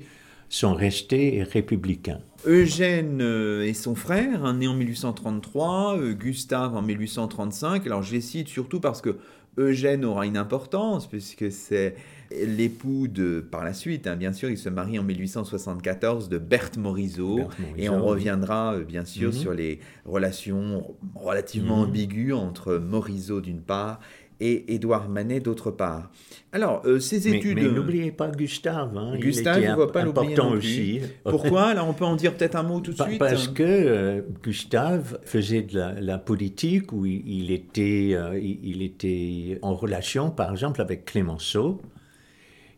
sont 0.48 0.74
restées 0.74 1.42
républicains. 1.42 2.20
Eugène 2.46 3.20
euh, 3.20 3.64
et 3.66 3.74
son 3.74 3.94
frère, 3.94 4.44
hein, 4.44 4.54
né 4.54 4.66
en 4.66 4.74
1833, 4.74 5.98
euh, 5.98 6.12
Gustave 6.14 6.74
en 6.76 6.82
1835. 6.82 7.84
Alors 7.86 8.02
je 8.02 8.12
les 8.14 8.20
cite 8.22 8.48
surtout 8.48 8.80
parce 8.80 9.02
que 9.02 9.16
Eugène 9.58 10.04
aura 10.04 10.24
une 10.24 10.36
importance, 10.36 11.08
puisque 11.08 11.50
c'est 11.50 11.96
l'époux 12.30 13.08
de, 13.08 13.40
par 13.40 13.64
la 13.64 13.72
suite, 13.74 14.06
hein, 14.06 14.14
bien 14.14 14.32
sûr, 14.32 14.48
il 14.50 14.56
se 14.58 14.68
marie 14.68 14.98
en 14.98 15.02
1874 15.02 16.28
de 16.28 16.38
Berthe 16.38 16.76
Morisot. 16.76 17.36
Berthe 17.36 17.58
Morisot, 17.58 17.76
et 17.82 17.88
on 17.88 18.04
reviendra 18.04 18.74
euh, 18.74 18.84
bien 18.84 19.04
sûr 19.04 19.30
Mhm. 19.30 19.36
sur 19.36 19.52
les 19.54 19.80
relations 20.04 20.94
relativement 21.14 21.78
Mhm. 21.82 21.88
ambiguës 21.88 22.34
entre 22.38 22.76
Morisot 22.76 23.40
d'une 23.40 23.60
part 23.62 24.00
et 24.40 24.74
Édouard 24.74 25.08
Manet 25.08 25.40
d'autre 25.40 25.70
part. 25.72 26.10
Alors, 26.52 26.82
euh, 26.86 27.00
ces 27.00 27.26
études... 27.28 27.56
mais 27.56 27.68
n'oubliez 27.68 28.12
pas 28.12 28.30
Gustave. 28.30 28.96
hein, 28.96 29.16
Gustave, 29.18 29.60
il 29.62 29.68
ne 29.68 29.74
faut 29.74 29.86
pas 29.88 30.04
l'oublier 30.04 30.38
aussi. 30.40 31.00
Pourquoi? 31.24 31.74
Là, 31.74 31.84
on 31.84 31.92
peut 31.92 32.04
en 32.04 32.14
dire 32.16 32.34
peut-être 32.36 32.54
un 32.54 32.62
mot 32.62 32.80
tout 32.80 32.92
de 32.92 32.96
Pa- 32.96 33.06
suite. 33.06 33.18
Parce 33.18 33.48
que 33.48 33.62
euh, 33.64 34.22
Gustave 34.42 35.18
faisait 35.24 35.62
de 35.62 35.76
la, 35.76 36.00
la 36.00 36.18
politique 36.18 36.92
où 36.92 37.04
il, 37.04 37.26
il 37.26 37.50
était, 37.50 38.10
euh, 38.12 38.38
il, 38.38 38.60
il 38.62 38.82
était 38.82 39.58
en 39.62 39.74
relation, 39.74 40.30
par 40.30 40.52
exemple, 40.52 40.80
avec 40.80 41.04
Clémenceau, 41.04 41.80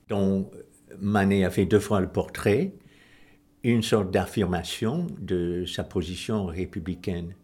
dont 0.08 0.50
Manet 1.00 1.44
a 1.44 1.50
fait 1.50 1.66
deux 1.66 1.78
fois 1.80 2.00
le 2.00 2.08
portrait, 2.08 2.72
une 3.62 3.82
sorte 3.82 4.10
d'affirmation 4.10 5.06
de 5.20 5.64
sa 5.66 5.84
position 5.84 6.46
républicaine. 6.46 7.34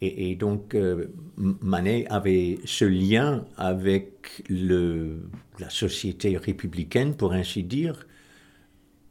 Et, 0.00 0.30
et 0.30 0.34
donc, 0.36 0.74
euh, 0.74 1.06
Manet 1.36 2.06
avait 2.10 2.58
ce 2.64 2.84
lien 2.84 3.44
avec 3.56 4.42
le, 4.48 5.20
la 5.58 5.70
société 5.70 6.36
républicaine, 6.36 7.14
pour 7.14 7.32
ainsi 7.32 7.62
dire, 7.62 8.06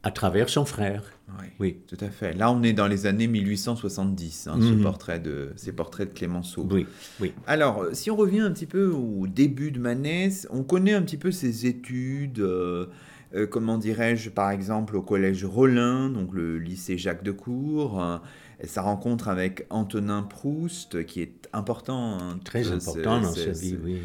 à 0.02 0.10
travers 0.10 0.48
son 0.50 0.64
frère. 0.66 1.02
Oui, 1.40 1.46
Oui. 1.58 1.76
tout 1.88 1.96
à 2.04 2.10
fait. 2.10 2.34
Là, 2.34 2.52
on 2.52 2.62
est 2.62 2.74
dans 2.74 2.86
les 2.86 3.06
années 3.06 3.26
1870, 3.26 4.48
hein, 4.48 4.58
ce 4.60 4.66
Mhm. 4.74 4.82
portrait 4.82 5.18
de, 5.18 5.52
ces 5.56 5.72
portraits 5.72 6.10
de 6.12 6.14
Clémenceau. 6.18 6.68
Oui, 6.70 6.86
oui. 7.20 7.32
Alors, 7.46 7.82
euh, 7.82 7.90
si 7.94 8.10
on 8.10 8.16
revient 8.16 8.40
un 8.40 8.52
petit 8.52 8.66
peu 8.66 8.86
au 8.88 9.26
début 9.26 9.70
de 9.70 9.80
Manet, 9.80 10.30
on 10.50 10.62
connaît 10.62 10.92
un 10.92 11.02
petit 11.02 11.16
peu 11.16 11.32
ses 11.32 11.64
études, 11.66 12.40
euh, 12.40 12.86
euh, 13.34 13.46
comment 13.46 13.78
dirais-je, 13.78 14.28
par 14.30 14.50
exemple 14.50 14.94
au 14.96 15.02
collège 15.02 15.44
Rollin, 15.46 16.10
donc 16.10 16.34
le 16.34 16.58
lycée 16.58 16.98
Jacques 16.98 17.24
de 17.24 17.32
Cour, 17.32 18.00
euh, 18.02 18.18
et 18.18 18.43
sa 18.66 18.82
rencontre 18.82 19.28
avec 19.28 19.66
Antonin 19.70 20.22
Proust, 20.22 21.04
qui 21.06 21.20
est 21.22 21.48
important. 21.52 22.18
hein, 22.20 22.38
Très 22.44 22.70
important 22.72 23.20
dans 23.20 23.32
sa 23.32 23.50
vie, 23.52 23.76
oui. 23.82 23.98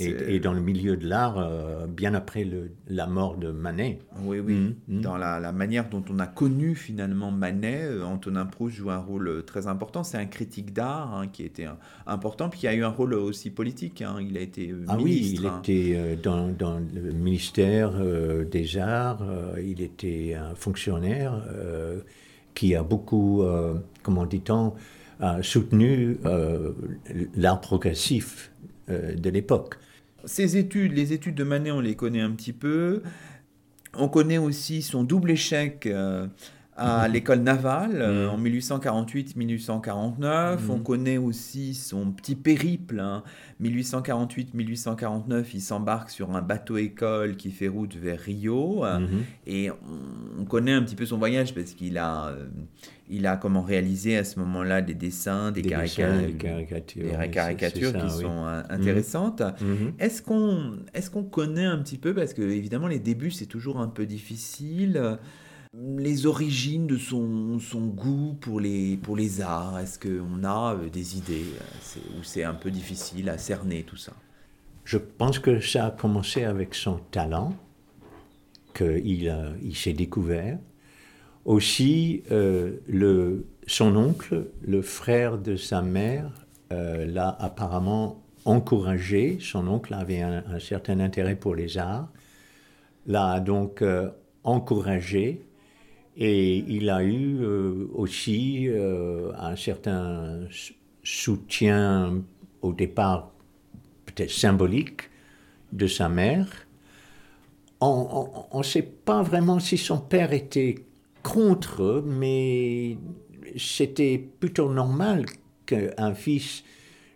Et, 0.00 0.34
et 0.36 0.40
dans 0.40 0.52
le 0.52 0.60
milieu 0.60 0.96
de 0.96 1.06
l'art, 1.06 1.38
euh, 1.38 1.86
bien 1.86 2.14
après 2.14 2.44
le- 2.44 2.70
la 2.88 3.06
mort 3.06 3.36
de 3.36 3.50
Manet. 3.50 3.98
Oui, 4.24 4.38
oui. 4.40 4.54
Mhm, 4.54 4.74
mhm. 4.88 5.00
Dans 5.02 5.16
la, 5.16 5.40
la 5.40 5.52
manière 5.52 5.88
dont 5.88 6.04
on 6.10 6.18
a 6.18 6.26
connu 6.26 6.74
finalement 6.74 7.30
Manet, 7.30 7.82
euh, 7.84 8.04
Antonin 8.04 8.46
Proust 8.46 8.76
joue 8.76 8.90
un 8.90 8.98
rôle 8.98 9.28
euh, 9.28 9.42
très 9.42 9.66
important. 9.66 10.04
C'est 10.04 10.18
un 10.18 10.26
critique 10.26 10.72
d'art 10.72 11.14
hein, 11.14 11.26
qui 11.26 11.42
était 11.44 11.64
un- 11.64 11.78
important, 12.06 12.48
puis 12.48 12.60
qui 12.60 12.68
a 12.68 12.74
eu 12.74 12.84
un 12.84 12.88
rôle 12.88 13.14
aussi 13.14 13.50
politique. 13.50 14.02
hein. 14.02 14.16
Il 14.20 14.36
a 14.36 14.40
été 14.40 14.70
euh, 14.70 14.84
Ah 14.88 14.96
oui, 14.96 15.04
ministre. 15.16 15.42
il 15.42 15.46
hein. 15.48 15.60
était 15.62 16.16
dans, 16.22 16.48
dans 16.48 16.78
le 16.78 17.12
ministère 17.12 17.92
euh, 17.96 18.44
des 18.44 18.78
Arts, 18.78 19.22
il 19.62 19.80
était 19.82 20.34
un 20.34 20.54
fonctionnaire 20.54 21.42
qui 22.54 22.74
a 22.74 22.82
beaucoup, 22.82 23.42
euh, 23.42 23.74
comment 24.02 24.26
dit-on, 24.26 24.74
a 25.20 25.42
soutenu 25.42 26.18
euh, 26.24 26.72
l'art 27.36 27.60
progressif 27.60 28.52
euh, 28.90 29.14
de 29.14 29.30
l'époque. 29.30 29.76
Ses 30.24 30.56
études, 30.56 30.92
les 30.92 31.12
études 31.12 31.36
de 31.36 31.44
Manet, 31.44 31.70
on 31.70 31.80
les 31.80 31.94
connaît 31.94 32.20
un 32.20 32.32
petit 32.32 32.52
peu. 32.52 33.02
On 33.94 34.08
connaît 34.08 34.38
aussi 34.38 34.82
son 34.82 35.04
double 35.04 35.30
échec 35.30 35.86
euh, 35.86 36.26
à 36.76 37.06
l'école 37.06 37.40
navale 37.40 38.00
euh, 38.00 38.28
Mhm. 38.28 38.34
en 38.34 38.38
1848-1849. 38.38 40.70
On 40.70 40.76
Mhm. 40.78 40.82
connaît 40.82 41.18
aussi 41.18 41.74
son 41.74 42.10
petit 42.12 42.34
périple. 42.34 42.98
hein. 43.00 43.22
1848-1849, 43.60 45.54
il 45.54 45.60
s'embarque 45.60 46.10
sur 46.10 46.34
un 46.34 46.42
bateau-école 46.42 47.36
qui 47.36 47.50
fait 47.50 47.68
route 47.68 47.94
vers 47.96 48.18
Rio. 48.18 48.84
Mhm. 48.84 49.22
Et 49.46 49.70
on, 49.70 49.76
on 50.40 50.44
connaît 50.44 50.72
un 50.72 50.82
petit 50.82 50.96
peu 50.96 51.06
son 51.06 51.18
voyage 51.18 51.54
parce 51.54 51.72
qu'il 51.72 51.98
a, 51.98 52.28
euh, 52.28 52.46
il 53.08 53.26
a 53.26 53.36
comment 53.36 53.62
réalisé 53.62 54.16
à 54.16 54.24
ce 54.24 54.38
moment-là 54.40 54.82
des 54.82 54.94
dessins, 54.94 55.52
des, 55.52 55.62
Des 55.62 55.70
carica- 55.70 56.10
dessins, 56.10 56.22
des 56.26 56.32
caricatures. 56.32 57.18
des 57.18 57.30
caricatures 57.30 57.92
ça, 57.92 57.98
qui 57.98 58.06
oui. 58.14 58.22
sont 58.22 58.44
euh, 58.46 58.62
intéressantes. 58.70 59.42
Mhm. 59.60 59.92
Est-ce 59.98 60.22
qu'on 60.22 60.78
est 60.94 61.10
qu'on 61.12 61.24
connaît 61.24 61.66
un 61.66 61.78
petit 61.78 61.98
peu, 61.98 62.14
parce 62.14 62.32
que 62.32 62.42
évidemment 62.42 62.86
les 62.88 63.00
débuts 63.00 63.30
c'est 63.32 63.46
toujours 63.46 63.78
un 63.80 63.88
peu 63.88 64.06
difficile, 64.06 65.18
les 65.74 66.26
origines 66.26 66.86
de 66.86 66.98
son, 66.98 67.58
goût 67.86 68.36
pour 68.40 68.60
les, 68.60 69.40
arts 69.40 69.78
Est-ce 69.78 69.98
qu'on 69.98 70.44
a 70.44 70.74
euh, 70.74 70.88
des 70.88 71.16
idées 71.16 71.46
euh, 71.54 72.18
Ou 72.18 72.22
c'est 72.22 72.44
un 72.44 72.54
peu 72.54 72.70
difficile 72.70 73.28
à 73.28 73.38
cerner 73.38 73.82
tout 73.82 73.96
ça? 73.96 74.12
Je 74.84 74.98
pense 74.98 75.38
que 75.38 75.60
ça 75.60 75.86
a 75.86 75.90
commencé 75.90 76.44
avec 76.44 76.74
son 76.74 76.98
talent, 77.10 77.54
qu'il 78.74 79.34
il 79.62 79.76
s'est 79.76 79.92
découvert. 79.92 80.58
Aussi, 81.44 82.22
euh, 82.30 83.38
son 83.66 83.96
oncle, 83.96 84.50
le 84.60 84.82
frère 84.82 85.38
de 85.38 85.56
sa 85.56 85.82
mère, 85.82 86.30
l'a 86.70 87.28
apparemment 87.38 88.22
encouragé. 88.46 89.36
Son 89.40 89.68
oncle 89.68 89.92
avait 89.92 90.22
un, 90.22 90.58
certain 90.58 91.00
intérêt 91.00 91.36
pour 91.36 91.54
les 91.54 91.76
arts, 91.76 92.08
l'a 93.06 93.40
donc 93.40 93.84
encouragé. 94.42 95.42
Et 96.16 96.58
il 96.58 96.90
a 96.90 97.02
eu 97.02 97.38
euh, 97.40 97.88
aussi 97.94 98.68
euh, 98.68 99.32
un 99.38 99.56
certain 99.56 100.46
soutien 101.02 102.22
au 102.60 102.72
départ 102.72 103.32
peut-être 104.06 104.30
symbolique 104.30 105.10
de 105.72 105.86
sa 105.86 106.08
mère. 106.08 106.48
On 107.80 108.46
ne 108.54 108.62
sait 108.62 108.82
pas 108.82 109.22
vraiment 109.22 109.58
si 109.58 109.76
son 109.76 109.98
père 109.98 110.32
était 110.32 110.86
contre, 111.22 112.04
mais 112.06 112.96
c'était 113.56 114.18
plutôt 114.18 114.72
normal 114.72 115.26
qu'un 115.66 116.14
fils 116.14 116.62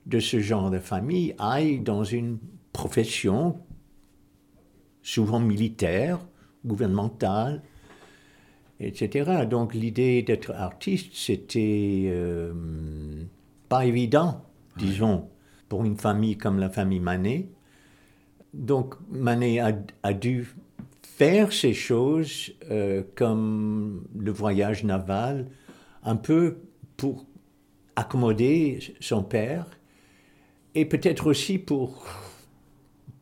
de 0.06 0.18
ce 0.18 0.40
genre 0.40 0.70
de 0.70 0.78
famille 0.78 1.34
aille 1.38 1.80
dans 1.80 2.02
une 2.02 2.38
profession 2.72 3.58
souvent 5.02 5.38
militaire, 5.38 6.18
gouvernementale, 6.64 7.62
etc. 8.80 9.46
Donc 9.48 9.74
l'idée 9.74 10.22
d'être 10.22 10.52
artiste, 10.52 11.10
c'était 11.14 12.04
euh, 12.06 12.52
pas 13.68 13.86
évident, 13.86 14.44
disons, 14.76 15.28
pour 15.68 15.84
une 15.84 15.96
famille 15.96 16.36
comme 16.36 16.58
la 16.58 16.70
famille 16.70 17.00
Manet. 17.00 17.48
Donc 18.54 18.94
Manet 19.10 19.60
a, 19.60 19.72
a 20.02 20.12
dû 20.12 20.46
faire 21.02 21.52
ces 21.52 21.72
choses 21.72 22.52
euh, 22.70 23.02
comme 23.14 24.04
le 24.14 24.30
voyage 24.30 24.84
naval, 24.84 25.46
un 26.02 26.16
peu 26.16 26.58
pour 26.98 27.24
accommoder 27.96 28.80
son 29.00 29.22
père 29.22 29.66
et 30.74 30.84
peut-être 30.84 31.26
aussi 31.26 31.58
pour, 31.58 32.04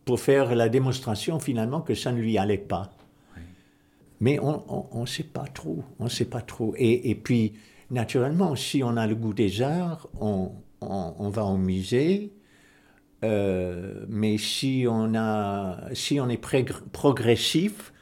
pour 0.05 0.19
faire 0.19 0.57
la 0.57 0.69
démonstration 0.69 1.39
finalement 1.39 1.81
que 1.81 1.95
ça 1.95 2.11
ne 2.11 2.21
lui 2.21 2.37
allait 2.37 2.59
pas. 2.59 2.94
Mais 4.25 4.39
on 4.41 5.03
ne 5.03 5.05
sait 5.05 5.23
pas 5.23 5.45
trop, 5.45 5.85
on 5.99 6.09
sait 6.09 6.25
pas 6.25 6.41
trop. 6.41 6.75
Et, 6.79 7.15
puis, 7.15 7.53
naturellement, 7.91 8.57
si 8.57 8.83
on 8.83 8.97
a 8.97 9.07
le 9.07 9.15
goût 9.15 9.35
des 9.35 9.61
arts, 9.61 10.09
on, 10.19 10.51
va 10.81 11.45
au 11.45 11.59
musée. 11.59 12.33
Euh, 13.23 14.07
mais 14.09 14.39
si 14.39 14.87
on, 14.89 15.13
est 15.13 16.43
progressif, 16.91 17.93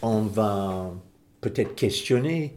on 0.00 0.22
va 0.22 0.90
peut-être 1.42 1.74
questionner 1.74 2.54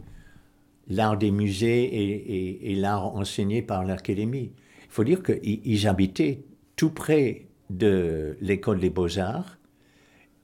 l'art 0.87 1.17
des 1.17 1.31
musées 1.31 2.69
et 2.71 2.75
l'art 2.75 3.13
enseigné 3.13 3.61
par 3.61 3.83
l'académie. 3.83 4.53
Il 4.85 4.91
faut 4.91 5.03
dire 5.03 5.21
qu'ils 5.21 5.85
habitaient 5.85 6.45
tout 6.77 6.91
près 6.91 7.47
de 7.69 8.37
l'école 8.39 8.79
des 8.79 8.89
beaux-arts 8.89 9.57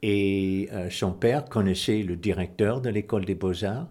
et 0.02 0.70
euh, 0.72 0.90
son 0.90 1.12
père 1.12 1.46
connaissait 1.46 2.02
le 2.04 2.16
directeur 2.16 2.80
de 2.82 2.90
l'école 2.90 3.26
des 3.26 3.36
beaux-arts. 3.36 3.90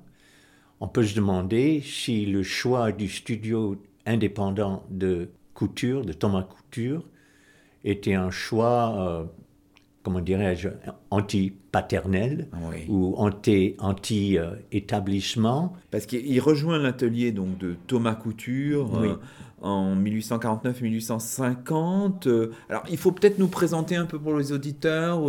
On 0.81 0.89
peut 0.89 1.05
se 1.05 1.15
demander 1.15 1.83
si 1.85 2.25
le 2.25 2.43
choix 2.43 2.91
du 2.93 3.09
studio 3.09 3.77
indépendant 4.07 4.85
de 4.91 5.29
Couture, 5.55 6.05
de 6.05 6.13
Thomas 6.13 6.45
Couture, 6.45 7.05
était 7.85 8.15
un 8.15 8.31
choix, 8.31 8.97
euh, 8.99 9.25
comment 10.03 10.21
dirais-je, 10.21 10.71
anti-paternel 11.11 12.49
ou 12.89 13.15
anti-établissement. 13.17 15.75
Parce 15.91 16.07
qu'il 16.07 16.41
rejoint 16.41 16.79
l'atelier 16.79 17.33
donc 17.33 17.59
de 17.59 17.77
Thomas 17.87 18.15
Couture 18.15 18.99
euh, 18.99 19.21
en 19.61 19.95
1849-1850. 19.97 22.51
alors, 22.69 22.85
il 22.89 22.97
faut 22.97 23.13
peut-être 23.13 23.41
nous 23.41 23.49
présenter 23.49 23.97
un 23.97 24.07
peu 24.07 24.19
pour 24.19 24.37
les 24.37 24.53
auditeurs 24.53 25.21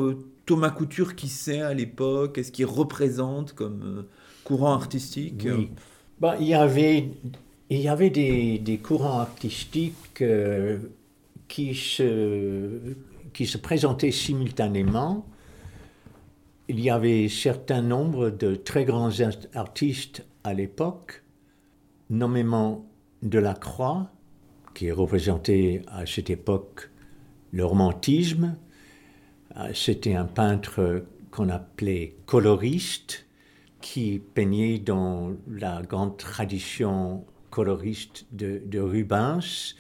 Thomas 0.50 0.72
Couture, 0.72 1.16
qui 1.16 1.28
c'est 1.28 1.62
à 1.62 1.76
l'époque 1.76 2.34
Qu'est-ce 2.34 2.52
qu'il 2.52 2.66
représente 2.66 3.54
comme 3.54 3.84
euh, 3.84 4.10
courant 4.44 4.74
artistique 4.74 5.48
bah, 6.20 6.38
il, 6.40 6.48
y 6.48 6.56
avait, 6.56 7.12
il 7.70 7.80
y 7.80 7.88
avait 7.88 8.10
des, 8.10 8.58
des 8.58 8.80
courants 8.80 9.20
artistiques 9.20 10.24
euh, 10.24 10.80
qui, 11.48 11.76
se, 11.76 12.80
qui 13.32 13.46
se 13.46 13.60
présentaient 13.60 14.10
simultanément. 14.10 15.28
Il 16.68 16.80
y 16.80 16.90
avait 16.90 17.30
certain 17.30 17.84
nombre 17.84 18.32
de 18.32 18.56
très 18.56 18.86
grands 18.86 19.12
artistes 19.54 20.26
à 20.44 20.56
l'époque, 20.56 21.22
nommément 22.10 22.90
Delacroix, 23.22 24.10
qui 24.74 24.92
représentait 24.92 25.84
à 25.90 26.08
cette 26.08 26.32
époque 26.32 26.90
le 27.52 27.66
romantisme, 27.66 28.56
euh, 28.56 28.69
c'était 29.74 30.14
un 30.14 30.26
peintre 30.26 31.06
qu'on 31.32 31.50
appelait 31.50 32.16
coloriste, 32.26 33.26
qui 33.82 34.22
peignait 34.34 34.80
dans 34.80 35.32
la 35.48 35.82
grande 35.82 36.18
tradition 36.18 37.26
coloriste 37.50 38.26
de, 38.32 38.80
Rubens. 38.80 39.76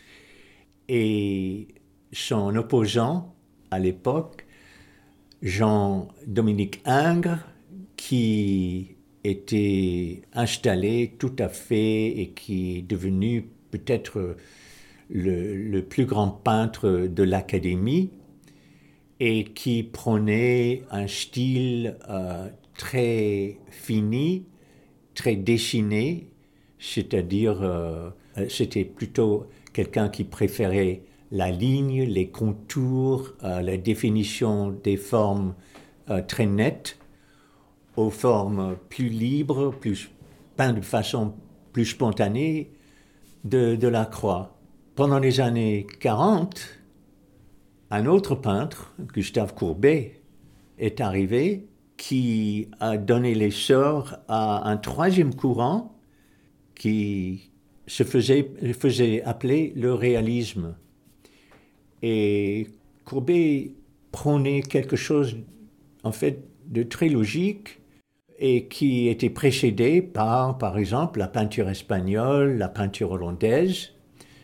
Et 0.87 1.67
son 2.11 2.55
opposant 2.55 3.35
à 3.71 3.79
l'époque, 3.79 4.45
Jean-Dominique 5.41 6.81
Ingres, 6.85 7.45
qui 7.95 8.95
était 9.23 10.21
installé 10.33 11.15
tout 11.19 11.35
à 11.37 11.49
fait 11.49 12.07
et 12.07 12.31
qui 12.31 12.77
est 12.77 12.81
devenu 12.81 13.49
peut-être 13.69 14.37
le, 15.09 15.81
plus 15.81 16.05
grand 16.05 16.29
peintre 16.29 17.07
de 17.07 17.23
l'Académie, 17.23 18.11
et 19.19 19.43
qui 19.43 19.83
prônait 19.83 20.83
un 20.91 21.07
style 21.07 21.97
euh, 22.09 22.47
très 22.77 23.57
fini, 23.69 24.45
très 25.13 25.35
dessiné, 25.35 26.29
c'est-à-dire 26.79 27.61
euh, 27.61 28.09
euh, 28.37 28.45
c'était 28.49 28.85
plutôt 28.85 29.47
quelqu'un 29.73 30.09
qui 30.09 30.23
préférait 30.23 31.01
la 31.31 31.51
ligne, 31.51 32.03
les 32.03 32.29
contours, 32.29 33.33
la 33.43 33.77
définition 33.77 34.71
des 34.71 34.97
formes 34.97 35.53
très 36.27 36.47
nettes 36.47 36.97
aux 37.97 38.09
formes 38.09 38.75
plus 38.89 39.09
libres, 39.09 39.69
plus 39.69 40.09
peintes 40.57 40.77
de 40.77 40.81
façon 40.81 41.35
plus 41.71 41.85
spontanée 41.85 42.71
de 43.43 43.87
la 43.87 44.05
croix. 44.05 44.57
Pendant 44.95 45.19
les 45.19 45.39
années 45.39 45.85
40, 45.99 46.78
un 47.91 48.05
autre 48.05 48.35
peintre, 48.35 48.93
Gustave 49.13 49.53
Courbet, 49.53 50.21
est 50.77 51.01
arrivé 51.01 51.67
qui 51.97 52.69
a 52.79 52.97
donné 52.97 53.35
l'essor 53.35 54.15
à 54.27 54.69
un 54.69 54.77
troisième 54.77 55.35
courant 55.35 55.99
qui 56.75 57.51
se 57.87 58.03
faisait, 58.03 59.21
appeler 59.25 59.73
le 59.75 59.93
réalisme. 59.93 60.75
Et 62.01 62.67
Courbet 63.03 63.73
prônait 64.11 64.61
quelque 64.61 64.95
chose 64.95 65.37
en 66.03 66.11
fait 66.11 66.45
de 66.67 66.83
très 66.83 67.09
logique 67.09 67.81
et 68.37 68.67
qui 68.67 69.09
était 69.09 69.29
précédé 69.29 70.01
par, 70.01 70.57
par 70.57 70.77
exemple, 70.77 71.19
la 71.19 71.27
peinture 71.27 71.67
espagnole, 71.67 72.57
la 72.57 72.69
peinture 72.69 73.11
hollandaise, 73.11 73.89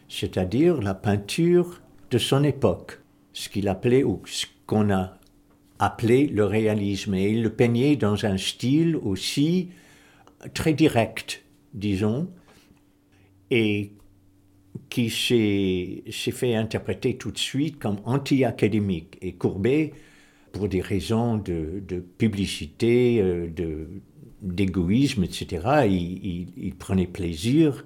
c'est-à-dire 0.09 0.81
la 0.81 0.93
peinture 0.93 1.81
de 2.11 2.17
son 2.17 2.43
époque 2.43 2.99
ce 3.35 3.49
qu'il 3.49 3.67
appelait, 3.67 4.03
ou 4.03 4.21
ce 4.25 4.45
qu'on 4.65 4.89
a 4.89 5.19
appelé 5.77 6.27
le 6.27 6.45
réalisme. 6.45 7.13
Et 7.15 7.29
il 7.29 7.43
le 7.43 7.51
peignait 7.51 7.97
dans 7.97 8.25
un 8.25 8.37
style 8.37 8.95
aussi 8.95 9.69
très 10.53 10.73
direct, 10.73 11.43
disons, 11.73 12.29
et 13.51 13.91
qui 14.89 15.09
s'est 15.09 16.31
fait 16.31 16.55
interpréter 16.55 17.17
tout 17.17 17.31
de 17.31 17.37
suite 17.37 17.77
comme 17.77 17.97
anti-académique. 18.05 19.17
Et 19.21 19.33
Courbet, 19.33 19.91
pour 20.53 20.69
des 20.69 20.81
raisons 20.81 21.37
de, 21.37 21.83
publicité, 22.17 23.19
euh, 23.21 23.49
d'égoïsme, 24.41 25.25
etc., 25.25 25.87
il, 25.89 26.73
prenait 26.79 27.07
plaisir 27.07 27.85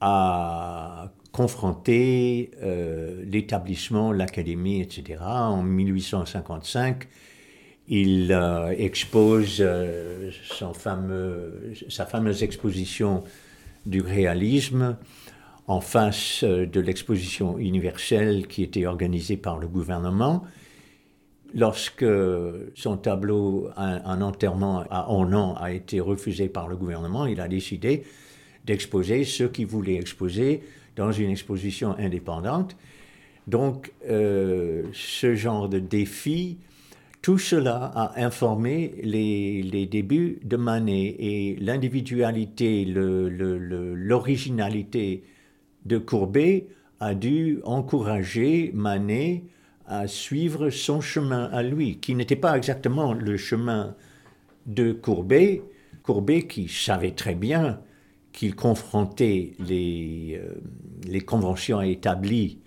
à 0.00 1.12
confronter 1.32 2.50
euh, 2.62 3.24
l'établissement, 3.26 4.12
l'académie, 4.12 4.80
etc. 4.80 5.18
En 5.22 5.62
1855, 5.62 7.08
il 7.88 8.30
euh, 8.30 8.74
expose 8.76 9.56
euh, 9.60 10.30
sa 10.58 12.06
fameuse 12.06 12.42
exposition 12.42 13.24
du 13.86 14.02
réalisme 14.02 14.96
en 15.66 15.80
face 15.80 16.44
de 16.44 16.80
l'exposition 16.80 17.58
universelle 17.58 18.46
qui 18.46 18.62
était 18.62 18.86
organisée 18.86 19.36
par 19.36 19.58
le 19.58 19.68
gouvernement. 19.68 20.44
Lorsque 21.54 22.04
son 22.74 22.96
tableau, 22.96 23.68
un, 23.76 24.20
enterrement 24.22 24.84
à 24.90 25.08
an 25.08 25.54
a 25.54 25.72
été 25.72 26.00
refusé 26.00 26.48
par 26.48 26.68
le 26.68 26.76
gouvernement, 26.76 27.26
il 27.26 27.40
a 27.40 27.48
décidé 27.48 28.04
d'exposer 28.64 29.24
ceux 29.24 29.48
qui 29.48 29.64
voulaient 29.64 29.96
exposer 29.96 30.62
dans 30.96 31.12
une 31.12 31.30
exposition 31.30 31.94
indépendante. 31.98 32.76
Donc, 33.46 33.92
euh, 34.08 34.84
ce 34.92 35.34
genre 35.34 35.68
de 35.68 35.78
défi, 35.78 36.58
tout 37.22 37.38
cela 37.38 37.90
a 37.94 38.22
informé 38.22 38.94
les, 39.02 39.62
les 39.62 39.86
débuts 39.86 40.40
de 40.44 40.56
Manet 40.56 41.16
et 41.18 41.56
l'individualité, 41.60 42.84
l'originalité 42.84 45.24
de 45.86 45.98
Courbet 45.98 46.66
a 47.00 47.14
dû 47.14 47.60
encourager 47.64 48.70
Manet 48.74 49.44
à 49.86 50.06
suivre 50.06 50.70
son 50.70 51.00
chemin 51.00 51.44
à 51.52 51.62
lui, 51.62 51.98
qui 51.98 52.14
n'était 52.14 52.36
pas 52.36 52.56
exactement 52.56 53.12
le 53.12 53.36
chemin 53.36 53.96
de 54.66 54.92
Courbet, 54.92 55.62
Courbet 56.02 56.46
qui 56.46 56.68
savait 56.68 57.12
très 57.12 57.34
bien 57.34 57.80
qu'il 58.32 58.56
confrontait 58.56 59.52
les, 59.58 60.40
euh, 60.40 60.54
les 61.06 61.20
conventions 61.20 61.82
établies 61.82 62.58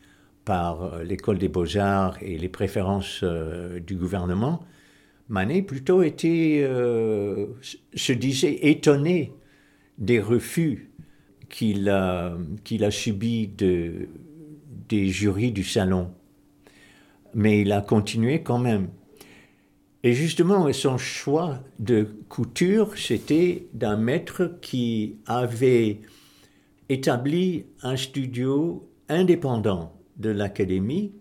par 0.45 0.84
euh, 0.84 1.04
l'école 1.04 1.39
des 1.39 1.49
beaux-arts 1.49 2.17
et 2.21 2.38
les 2.38 2.49
préférences 2.49 3.21
euh, 3.23 3.80
du 3.80 3.95
gouvernement, 3.95 4.63
Manet 5.28 5.63
plutôt 5.63 6.04
était, 6.04 6.63
se 7.95 8.12
disait 8.12 8.60
étonné 8.67 9.34
des 9.97 10.19
refus 10.19 10.91
qu'il 11.49 11.89
a, 11.89 12.38
subis 12.91 13.47
de, 13.47 14.08
des 14.88 15.08
jurys 15.10 15.51
du 15.51 15.63
salon. 15.63 16.12
Mais 17.34 17.62
il 17.62 17.71
a 17.71 17.82
continué 17.82 18.43
quand 18.43 18.60
même. 18.60 18.89
Et 20.05 20.13
justement, 20.13 20.71
son 20.71 20.99
choix 20.99 21.63
de 21.79 22.07
couture, 22.29 22.95
c'était 22.95 23.65
d'un 23.73 23.97
maître 23.97 24.51
qui 24.61 25.15
avait 25.25 26.01
établi 26.89 27.65
un 27.81 27.95
studio 27.95 28.87
indépendant 29.09 29.93
de 30.17 30.29
l'Académie 30.29 31.11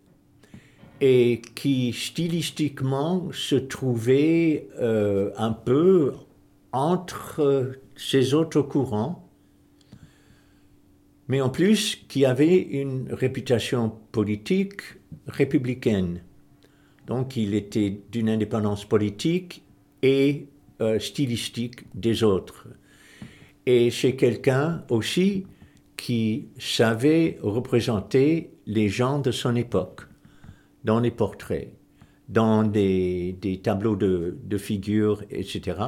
et 1.01 1.40
qui 1.55 1.94
stylistiquement 1.94 3.31
se 3.33 3.55
trouvait 3.55 4.68
euh, 4.79 5.31
un 5.38 5.53
peu 5.53 6.12
entre 6.73 7.73
ces 7.97 8.35
autres 8.35 8.61
courants, 8.61 9.27
mais 11.29 11.40
en 11.40 11.49
plus 11.49 11.97
qui 12.07 12.27
avait 12.27 12.59
une 12.59 13.11
réputation 13.14 13.94
politique 14.12 14.83
républicaine. 15.27 16.20
Donc 17.07 17.37
il 17.37 17.55
était 17.55 18.01
d'une 18.11 18.29
indépendance 18.29 18.85
politique 18.85 19.62
et 20.03 20.49
euh, 20.81 20.99
stylistique 20.99 21.85
des 21.95 22.23
autres. 22.23 22.69
Et 23.67 23.90
c'est 23.90 24.17
quelqu'un 24.17 24.85
aussi 24.90 25.47
qui 25.97 26.49
savait 26.59 27.38
représenter 27.43 28.51
les 28.67 28.88
gens 28.88 29.19
de 29.19 29.31
son 29.31 29.57
époque 29.57 30.03
dans 30.85 31.01
les 31.01 31.11
portraits, 31.11 31.73
dans 32.29 32.62
des, 32.62 33.61
tableaux 33.62 33.97
de, 33.97 34.59
figures, 34.59 35.23
etc. 35.31 35.79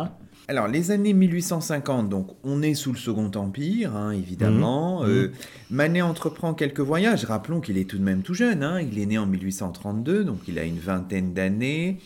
Alors, 0.48 0.68
les 0.68 0.92
années 0.92 1.12
1850, 1.12 2.08
donc 2.08 2.28
on 2.44 2.62
est 2.62 2.74
sous 2.74 2.92
le 2.92 2.98
Second 2.98 3.30
Empire, 3.34 3.96
hein, 3.96 4.12
évidemment. 4.12 5.02
Mmh. 5.02 5.06
Euh, 5.06 5.28
mmh. 5.28 5.74
Manet 5.74 6.02
entreprend 6.02 6.54
quelques 6.54 6.80
voyages. 6.80 7.24
Rappelons 7.24 7.60
qu'il 7.60 7.78
est 7.78 7.88
tout 7.88 7.98
de 7.98 8.04
même 8.04 8.22
tout 8.22 8.34
jeune. 8.34 8.62
Hein. 8.62 8.80
Il 8.80 8.98
est 9.00 9.06
né 9.06 9.18
en 9.18 9.26
1832, 9.26 10.22
donc 10.24 10.38
il 10.46 10.60
a 10.60 10.62
une 10.62 10.78
vingtaine 10.78 11.34
d'années. 11.34 11.98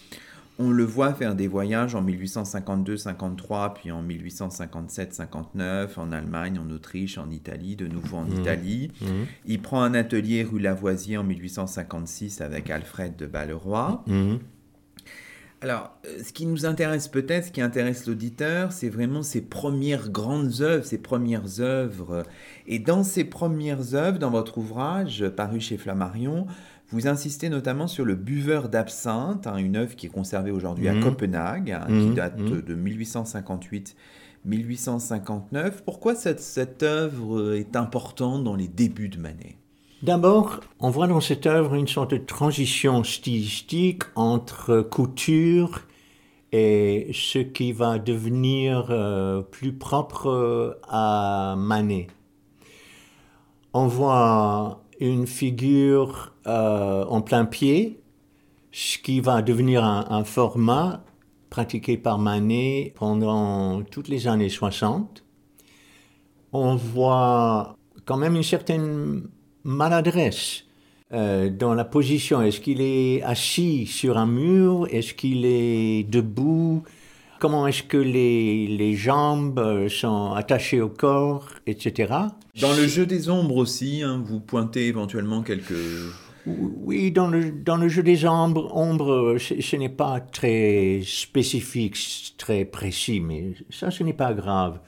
On 0.59 0.71
le 0.71 0.85
voit 0.85 1.13
faire 1.15 1.35
des 1.35 1.49
voyages 1.49 1.95
en 1.95 2.03
1852-53, 2.03 3.75
puis 3.75 3.91
en 3.93 4.03
1857-59, 4.03 5.99
en 5.99 6.13
Allemagne, 6.13 6.59
en 6.59 6.71
Autriche, 6.71 7.19
en 7.19 7.31
Italie, 7.31 7.77
de 7.77 7.87
nouveau 7.87 8.19
en 8.19 8.25
mmh. 8.25 8.41
Italie. 8.41 8.91
Mmh. 9.03 9.07
Il 9.47 9.61
prend 9.61 9.83
un 9.83 9.93
atelier 9.93 10.45
rue 10.45 10.61
Lavoisier 10.61 11.19
en 11.19 11.25
1856 11.25 12.41
avec 12.41 12.71
Alfred 12.71 13.17
de 13.17 13.27
Balleroy. 13.27 14.03
Alors, 15.63 15.95
euh, 16.07 16.23
ce 16.25 16.33
qui 16.33 16.47
nous 16.47 16.65
intéresse 16.65 17.09
peut-être, 17.09 17.47
ce 17.47 17.53
qui 17.53 17.61
intéresse 17.61 18.07
l'auditeur, 18.07 18.73
c'est 18.73 18.89
vraiment 18.89 19.23
ses 19.23 19.43
premières 19.43 20.09
grandes 20.09 20.63
œuvres, 20.63 20.87
ses 20.87 20.97
premières 20.99 21.61
œuvres. 21.61 22.23
Et 22.67 22.79
dans 22.79 23.05
ces 23.05 23.25
premières 23.25 23.95
œuvres, 23.95 24.19
dans 24.19 24.31
votre 24.31 24.57
ouvrage 24.57 25.29
paru 25.37 25.61
chez 25.61 25.77
Flammarion, 25.77 26.47
vous 26.89 27.07
insistez 27.09 27.51
notamment 27.51 27.87
sur 27.87 28.07
le 28.07 28.15
buveur 28.15 28.71
d'absinthe, 28.71 29.47
hein, 29.47 29.59
une 29.59 29.77
œuvre 29.77 29.95
qui 29.97 30.07
est 30.07 30.11
conservée 30.11 30.51
aujourd'hui 30.51 30.89
à 30.89 30.95
mmh. 30.95 31.01
Copenhague, 31.01 31.71
hein, 31.73 31.85
qui 31.87 31.93
mmh. 31.93 32.15
date 32.15 32.41
mmh. 32.41 32.63
de 32.63 32.75
1858-1859. 34.47 35.83
Pourquoi 35.85 36.15
cette, 36.15 36.41
cette 36.41 36.83
œuvre 36.83 37.55
est 37.55 37.77
importante 37.77 38.45
dans 38.45 38.57
les 38.57 38.69
débuts 38.69 39.11
de 39.11 39.19
Manet? 39.19 39.60
D'abord, 40.03 40.61
on 40.79 40.89
voit 40.89 41.09
dans 41.09 41.21
cette 41.21 41.45
œuvre 41.45 41.75
une 41.75 41.87
sorte 41.87 42.13
de 42.13 42.17
transition 42.17 43.05
stylistique 43.05 44.05
entre 44.15 44.81
couture 44.81 45.83
et 46.53 47.11
ce 47.13 47.39
qui 47.39 47.73
va 47.73 47.99
devenir 47.99 48.87
euh, 48.89 49.43
plus 49.43 49.75
propre 49.75 50.29
euh, 50.29 50.73
à 50.89 51.55
Manet. 51.59 52.07
On 53.75 53.89
voit 53.89 54.83
une 55.01 55.27
figure 55.27 56.33
euh, 56.47 57.05
en 57.05 57.21
plein 57.21 57.45
pied, 57.45 58.01
ce 58.73 58.97
qui 58.97 59.21
va 59.21 59.43
devenir 59.43 59.85
un, 59.85 60.25
format 60.25 61.05
pratiqué 61.51 61.99
par 61.99 62.19
Manet 62.19 62.95
pendant 62.97 63.83
toutes 63.83 64.09
les 64.09 64.29
années 64.29 64.49
60. 64.49 65.25
On 66.55 66.75
voit 66.75 67.77
quand 68.07 68.17
même 68.17 68.35
une 68.35 68.43
certaine 68.43 69.29
maladresse 69.65 70.65
euh, 71.13 71.51
dans 71.51 71.75
la 71.75 71.85
position. 71.85 72.43
Est-ce 72.43 72.61
qu'il 72.61 72.81
est 72.81 73.23
assis 73.23 73.87
sur 73.87 74.19
un 74.19 74.27
mur 74.27 74.87
Est-ce 74.91 75.15
qu'il 75.15 75.45
est 75.45 76.05
debout 76.09 76.83
comment 77.41 77.67
est-ce 77.67 77.83
que 77.83 77.97
les, 77.97 78.69
les, 78.69 78.95
jambes 78.95 79.59
euh, 79.59 79.89
sont 79.89 80.33
attachées 80.33 80.81
au 80.81 80.89
corps, 80.89 81.49
etc. 81.67 82.13
Dans 82.61 82.75
le 82.75 82.87
jeu 82.87 83.07
des 83.07 83.29
ombres 83.29 83.57
aussi, 83.57 84.03
hein, 84.03 84.23
vous 84.25 84.39
pointez 84.39 84.87
éventuellement 84.87 85.43
quelques... 85.43 85.75
Oui, 86.47 87.11
dans 87.11 87.29
le, 87.29 87.51
dans 87.51 87.77
le 87.77 87.89
jeu 87.89 88.03
des 88.03 88.27
ombres, 88.27 88.75
ombres 88.75 89.37
ce, 89.39 89.77
n'est 89.77 89.89
pas 89.89 90.21
très 90.21 91.03
spécifique, 91.05 92.35
très 92.39 92.65
précis, 92.65 93.21
mais 93.21 93.53
ça, 93.69 93.91
ce 93.91 94.03
n'est 94.03 94.15
pas 94.15 94.33
grave. 94.33 94.81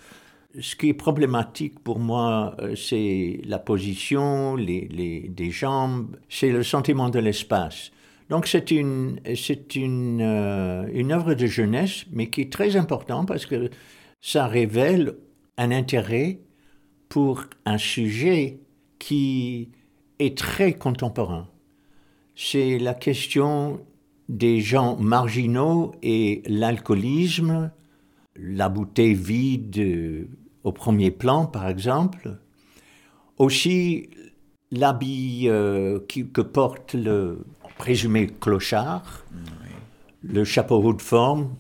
Ce 0.60 0.76
qui 0.76 0.90
est 0.90 0.94
problématique 0.94 1.78
pour 1.80 1.98
moi, 1.98 2.54
euh, 2.60 2.74
c'est 2.76 3.40
la 3.44 3.58
position 3.58 4.54
les, 4.54 4.86
les, 4.88 5.20
des 5.28 5.50
jambes, 5.50 6.16
c'est 6.28 6.50
le 6.50 6.62
sentiment 6.62 7.08
de 7.08 7.18
l'espace. 7.18 7.90
Donc 8.28 8.46
c'est 8.46 8.70
une, 8.70 9.18
c'est 9.34 9.76
une, 9.76 10.20
euh, 10.20 10.86
une 10.92 11.12
œuvre 11.12 11.34
de 11.34 11.46
jeunesse, 11.46 12.04
mais 12.12 12.28
qui 12.28 12.42
est 12.42 12.52
très 12.52 12.76
importante 12.76 13.28
parce 13.28 13.46
que 13.46 13.70
ça 14.20 14.46
révèle 14.46 15.16
un 15.56 15.70
intérêt 15.70 16.40
pour 17.08 17.44
un 17.66 17.78
sujet 17.78 18.60
qui 18.98 19.70
est 20.18 20.36
très 20.36 20.74
contemporain. 20.74 21.48
C'est 22.34 22.78
la 22.78 22.94
question 22.94 23.80
des 24.28 24.60
gens 24.60 24.96
marginaux 24.96 25.92
et 26.02 26.42
l'alcoolisme, 26.46 27.70
la 28.36 28.68
bouteille 28.68 29.14
vide 29.14 30.28
au 30.64 30.72
premier 30.72 31.10
plan, 31.10 31.46
par 31.46 31.68
exemple. 31.68 32.36
Aussi, 33.38 34.10
l'habit 34.70 35.48
euh, 35.48 36.00
que 36.08 36.40
porte 36.40 36.94
le, 36.94 37.44
présumé 37.78 38.28
clochard, 38.28 39.24
le 40.22 40.44
chapeau 40.44 40.76
haut 40.76 40.92
de 40.92 41.02
forme, 41.02 41.50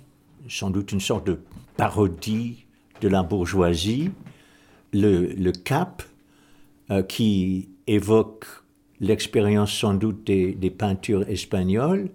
sans 0.48 0.70
doute 0.70 0.92
une 0.92 1.00
sorte 1.00 1.26
de 1.26 1.40
parodie 1.76 2.66
de 3.00 3.08
la 3.08 3.22
bourgeoisie, 3.22 4.12
le, 4.92 5.50
cap 5.50 6.02
euh, 6.90 7.02
qui 7.02 7.70
évoque 7.86 8.46
l'expérience 9.00 9.72
sans 9.72 9.94
doute 9.94 10.24
des, 10.24 10.70
peintures 10.70 11.28
espagnoles, 11.28 12.10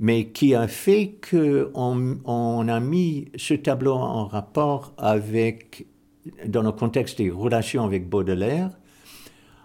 mais 0.00 0.28
qui 0.28 0.54
a 0.54 0.66
fait 0.66 1.14
qu'on 1.30 2.18
on 2.24 2.68
a 2.68 2.80
mis 2.80 3.28
ce 3.36 3.54
tableau 3.54 3.94
en 3.94 4.26
rapport 4.26 4.94
avec, 4.98 5.86
dans 6.46 6.62
le 6.62 6.72
contexte 6.72 7.18
des 7.18 7.30
relations 7.30 7.84
avec 7.84 8.08
Baudelaire, 8.08 8.70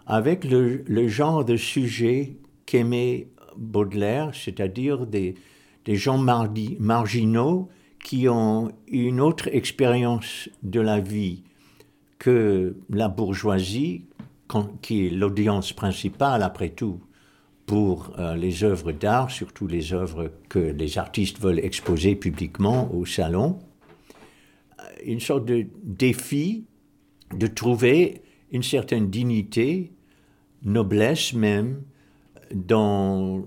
avec 0.07 0.45
le, 0.45 1.07
genre 1.07 1.43
de 1.45 1.57
sujet 1.57 2.37
qu'aimait 2.65 3.27
Baudelaire, 3.57 4.31
c'est-à-dire 4.33 5.07
des, 5.07 5.35
gens 5.87 6.17
marginaux 6.17 7.69
qui 8.03 8.27
ont 8.29 8.71
une 8.87 9.19
autre 9.19 9.49
expérience 9.53 10.49
de 10.63 10.79
la 10.79 10.99
vie 10.99 11.43
que 12.19 12.75
la 12.89 13.07
bourgeoisie, 13.07 14.05
qui 14.81 15.07
est 15.07 15.09
l'audience 15.09 15.73
principale 15.73 16.43
après 16.43 16.69
tout 16.69 17.01
pour 17.65 18.13
euh, 18.19 18.35
les 18.35 18.63
œuvres 18.63 18.91
d'art, 18.91 19.31
surtout 19.31 19.67
les 19.67 19.93
œuvres 19.93 20.31
que 20.49 20.59
les 20.59 20.97
artistes 20.97 21.39
veulent 21.39 21.59
exposer 21.59 22.15
publiquement 22.15 22.93
au 22.93 23.05
salon. 23.05 23.59
Euh, 24.79 24.83
une 25.05 25.19
sorte 25.19 25.45
de 25.45 25.67
défi 25.83 26.65
de 27.35 27.47
trouver 27.47 28.21
une 28.51 28.63
certaine 28.63 29.09
dignité, 29.09 29.91
noblesse 30.63 31.33
même, 31.33 31.81
dans 32.53 33.45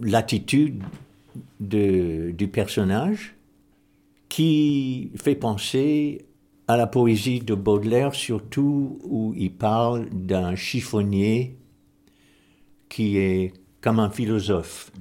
l'attitude 0.00 0.82
du 1.58 2.48
personnage 2.52 3.34
qui 4.28 5.10
fait 5.16 5.34
penser 5.34 6.24
à 6.68 6.76
la 6.76 6.86
poésie 6.86 7.40
de 7.40 7.54
Baudelaire, 7.54 8.14
surtout 8.14 8.98
où 9.02 9.34
il 9.36 9.52
parle 9.52 10.08
d'un 10.10 10.54
chiffonnier 10.54 11.56
qui 12.88 13.16
est 13.18 13.52
comme 13.80 13.98
un 13.98 14.10
philosophe. 14.10 14.92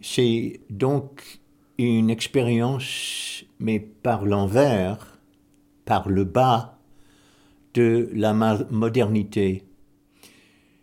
C'est 0.00 0.60
donc 0.68 1.40
une 1.78 2.10
expérience, 2.10 3.37
mais 3.58 3.80
par 3.80 4.24
l'envers, 4.24 5.18
par 5.84 6.08
le 6.08 6.24
bas 6.24 6.78
de 7.74 8.10
la 8.12 8.32
modernité. 8.32 9.64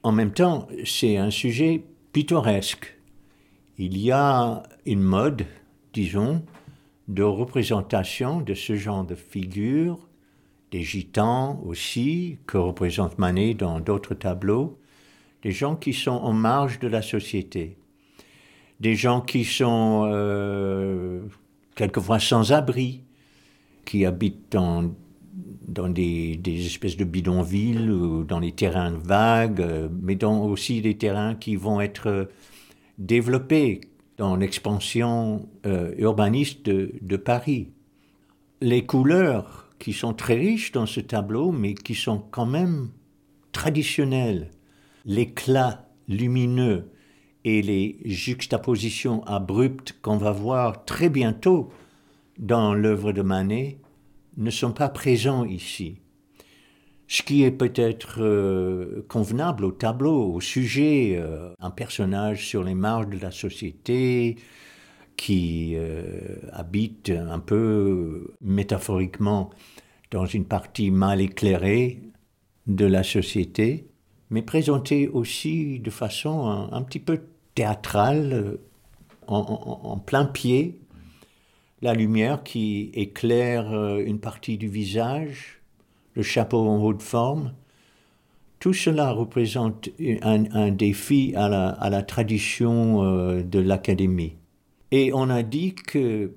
En 0.04 0.12
même 0.12 0.32
temps, 0.32 0.68
c'est 0.86 1.18
un 1.18 1.32
sujet 1.32 1.84
pittoresque. 2.14 2.98
Il 3.78 3.98
y 3.98 4.12
a 4.12 4.64
une 4.86 5.02
mode, 5.02 5.46
disons, 5.94 6.44
de 7.08 7.24
représentation 7.24 8.42
de 8.42 8.54
ce 8.54 8.76
genre 8.76 9.04
de 9.04 9.16
figures, 9.16 10.00
des 10.72 10.84
gitans 10.84 11.62
aussi, 11.66 12.38
que 12.48 12.58
représente 12.58 13.18
Manet 13.20 13.54
dans 13.54 13.80
d'autres 13.80 14.16
tableaux, 14.16 14.80
des 15.44 15.52
gens 15.52 15.76
qui 15.76 15.94
sont 15.94 16.12
en 16.12 16.34
marge 16.34 16.80
de 16.80 16.88
la 16.88 17.02
société, 17.02 17.78
des 18.80 18.96
gens 18.96 19.22
qui 19.22 19.46
sont 19.46 20.10
euh, 20.12 21.22
quelquefois 21.76 22.20
sans 22.20 22.52
abri, 22.52 23.02
qui 23.86 24.06
habitent 24.06 24.52
dans 24.52 24.92
dans 25.68 25.90
des, 25.90 26.40
espèces 26.46 26.98
de 26.98 27.04
bidonvilles 27.04 27.90
ou 27.90 28.24
dans 28.24 28.40
les 28.40 28.52
terrains 28.52 28.92
vagues, 28.92 29.62
euh, 29.62 29.90
mais 30.02 30.16
dans 30.16 30.46
aussi 30.46 30.82
des 30.82 30.98
terrains 30.98 31.36
qui 31.36 31.56
vont 31.56 31.82
être 31.82 32.30
développés 32.98 33.82
dans 34.18 34.36
l'expansion 34.36 35.48
euh, 35.66 35.94
urbaniste 35.98 36.66
de, 36.70 37.18
Paris. 37.18 37.70
Les 38.62 38.86
couleurs 38.86 39.70
qui 39.80 39.92
sont 39.92 40.14
très 40.14 40.36
riches 40.36 40.72
dans 40.72 40.86
ce 40.86 41.02
tableau, 41.02 41.52
mais 41.52 41.74
qui 41.74 41.96
sont 41.96 42.20
quand 42.32 42.46
même 42.46 42.90
traditionnelles, 43.52 44.52
l'éclat 45.06 45.86
lumineux 46.08 46.90
et 47.46 47.62
les 47.62 48.00
juxtapositions 48.04 49.24
abruptes 49.24 49.96
qu'on 50.02 50.18
va 50.18 50.32
voir 50.32 50.84
très 50.84 51.10
bientôt 51.10 51.72
dans 52.40 52.74
l'œuvre 52.74 53.14
de 53.14 53.22
Manet 53.22 53.78
ne 54.36 54.50
sont 54.50 54.74
pas 54.74 54.90
présents 54.90 55.46
ici. 55.46 56.00
Ce 57.08 57.22
qui 57.22 57.44
est 57.44 57.52
peut-être 57.52 58.18
euh, 58.20 59.06
convenable 59.08 59.64
au 59.64 59.72
tableau, 59.72 60.34
au 60.34 60.42
sujet, 60.42 61.18
euh, 61.20 61.54
un 61.60 61.70
personnage 61.70 62.48
sur 62.48 62.64
les 62.64 62.74
marges 62.74 63.10
de 63.10 63.20
la 63.20 63.30
société 63.30 64.38
qui 65.16 65.74
euh, 65.76 66.38
habite 66.52 67.12
un 67.12 67.40
peu 67.40 68.34
métaphoriquement 68.42 69.52
dans 70.10 70.26
une 70.26 70.46
partie 70.46 70.90
mal 70.90 71.22
éclairée 71.22 72.02
de 72.66 72.86
la 72.86 73.04
société, 73.04 73.88
mais 74.32 74.42
présenté 74.42 75.08
aussi 75.08 75.80
de 75.80 75.92
façon 75.92 76.68
un, 76.72 76.82
petit 76.82 77.00
peu 77.00 77.22
théâtrale, 77.56 78.60
en 79.28 79.98
plein 79.98 80.26
pied 80.26 80.80
la 81.86 81.94
lumière 81.94 82.44
qui 82.44 82.90
éclaire 82.96 83.72
euh, 83.72 84.04
une 84.04 84.20
partie 84.20 84.58
du 84.58 84.68
visage, 84.68 85.62
le 86.16 86.24
chapeau 86.24 86.68
en 86.68 86.84
haute 86.84 87.04
forme. 87.04 87.54
Tout 88.60 88.74
cela 88.74 89.12
représente 89.12 89.90
un, 90.24 90.72
défi 90.72 91.34
à 91.36 91.48
la, 91.48 92.02
tradition 92.02 93.04
euh, 93.04 93.44
de 93.44 93.60
l'académie. 93.60 94.34
Et 94.90 95.12
on 95.14 95.30
a 95.30 95.44
dit 95.44 95.76
que, 95.76 96.32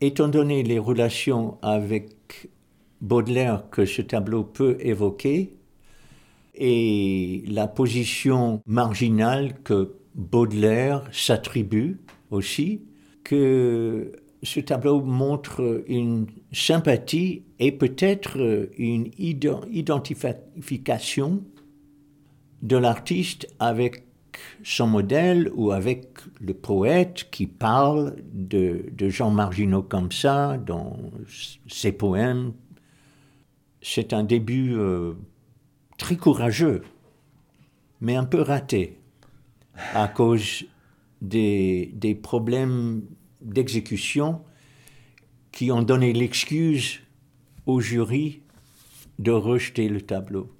étant 0.00 0.28
donné 0.28 0.62
les 0.62 0.78
relations 0.78 1.58
avec 1.62 2.48
Baudelaire 3.00 3.64
que 3.70 3.86
ce 3.86 4.02
tableau 4.02 4.44
peut 4.44 4.76
évoquer, 4.80 5.56
et 6.54 7.42
la 7.48 7.66
position 7.66 8.62
marginale 8.66 9.54
que 9.64 9.94
Baudelaire 10.14 11.08
s'attribue 11.12 12.00
aussi, 12.30 12.82
que 13.24 14.12
ce 14.42 14.60
tableau 14.60 15.02
montre 15.02 15.84
une 15.86 16.26
sympathie 16.52 17.42
et 17.58 17.72
peut-être 17.72 18.70
une 18.78 19.10
identification 19.18 21.42
de 22.62 22.76
l'artiste 22.76 23.48
avec 23.58 24.04
son 24.62 24.86
modèle 24.86 25.50
ou 25.54 25.72
avec 25.72 26.08
le 26.40 26.54
poète 26.54 27.28
qui 27.30 27.46
parle 27.46 28.16
de, 28.32 28.90
gens 29.08 29.30
marginaux 29.30 29.82
comme 29.82 30.12
ça 30.12 30.58
dans 30.58 30.96
ses 31.66 31.92
poèmes. 31.92 32.52
C'est 33.82 34.12
un 34.12 34.24
début 34.24 34.74
euh, 34.74 35.14
très 35.98 36.16
courageux, 36.16 36.82
mais 38.00 38.16
un 38.16 38.24
peu 38.24 38.40
raté 38.40 38.99
à 39.94 40.08
cause 40.08 40.64
des, 41.20 41.90
des 41.94 42.14
problèmes 42.14 43.02
d'exécution 43.40 44.40
qui 45.52 45.70
ont 45.72 45.82
donné 45.82 46.12
l'excuse 46.12 47.00
au 47.66 47.80
jury 47.80 48.42
de 49.18 49.32
rejeter 49.32 49.88
le 49.88 50.00
tableau. 50.00 50.50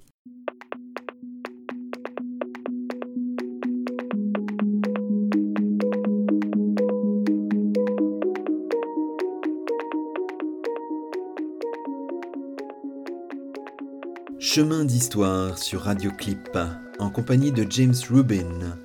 Chemin 14.53 14.83
d'histoire 14.83 15.57
sur 15.57 15.83
Radio 15.83 16.11
Clip 16.11 16.57
en 16.99 17.09
compagnie 17.09 17.53
de 17.53 17.65
James 17.69 17.95
Rubin, 18.09 18.77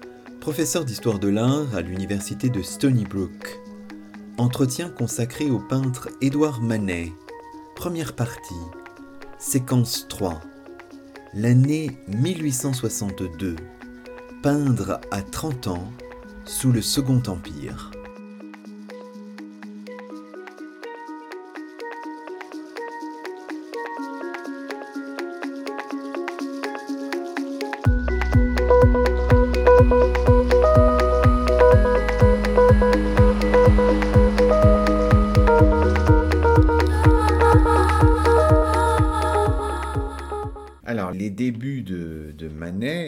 professeur 0.46 0.84
d'histoire 0.84 1.18
de 1.18 1.26
l'art 1.26 1.74
à 1.74 1.80
l'université 1.80 2.48
de 2.48 2.62
Stony 2.62 3.02
Brook. 3.02 3.60
Entretien 4.38 4.88
consacré 4.88 5.50
au 5.50 5.58
peintre 5.58 6.08
Édouard 6.20 6.62
Manet. 6.62 7.12
Première 7.74 8.14
partie. 8.14 8.54
Séquence 9.40 10.06
3. 10.08 10.40
L'année 11.34 11.98
1862. 12.06 13.56
Peindre 14.44 15.00
à 15.10 15.20
30 15.20 15.66
ans 15.66 15.92
sous 16.44 16.70
le 16.70 16.80
Second 16.80 17.24
Empire. 17.26 17.90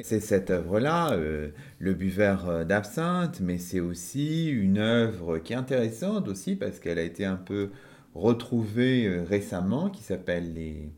C'est 0.04 0.20
cette 0.20 0.50
œuvre-là, 0.50 1.12
euh, 1.12 1.48
Le 1.78 1.94
buveur 1.94 2.48
euh, 2.48 2.64
d'absinthe, 2.64 3.40
mais 3.40 3.58
c'est 3.58 3.80
aussi 3.80 4.48
une 4.48 4.78
œuvre 4.78 5.38
qui 5.38 5.52
est 5.52 5.56
intéressante 5.56 6.28
aussi 6.28 6.56
parce 6.56 6.78
qu'elle 6.78 6.98
a 6.98 7.02
été 7.02 7.24
un 7.24 7.36
peu 7.36 7.70
retrouvée 8.14 9.06
euh, 9.06 9.24
récemment, 9.28 9.90
qui 9.90 10.02
s'appelle 10.02 10.54
les, 10.54 10.90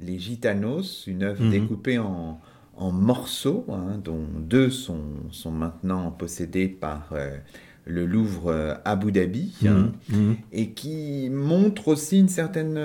les 0.00 0.18
Gitanos, 0.18 1.06
une 1.06 1.22
œuvre 1.22 1.42
mhm. 1.42 1.50
découpée 1.50 1.98
en, 1.98 2.40
morceaux, 2.92 3.64
hein, 3.70 3.98
dont 4.04 4.26
deux 4.38 4.70
sont, 4.70 5.02
sont 5.30 5.50
maintenant 5.50 6.10
possédés 6.10 6.68
par 6.68 7.14
le 7.86 8.04
Louvre 8.04 8.78
Abu 8.84 9.12
Dhabi, 9.12 9.54
hein, 9.66 9.92
mhm. 10.10 10.18
Mhm. 10.18 10.36
et 10.52 10.70
qui 10.72 11.30
montre 11.30 11.88
aussi 11.88 12.18
une 12.18 12.28
certaine 12.28 12.76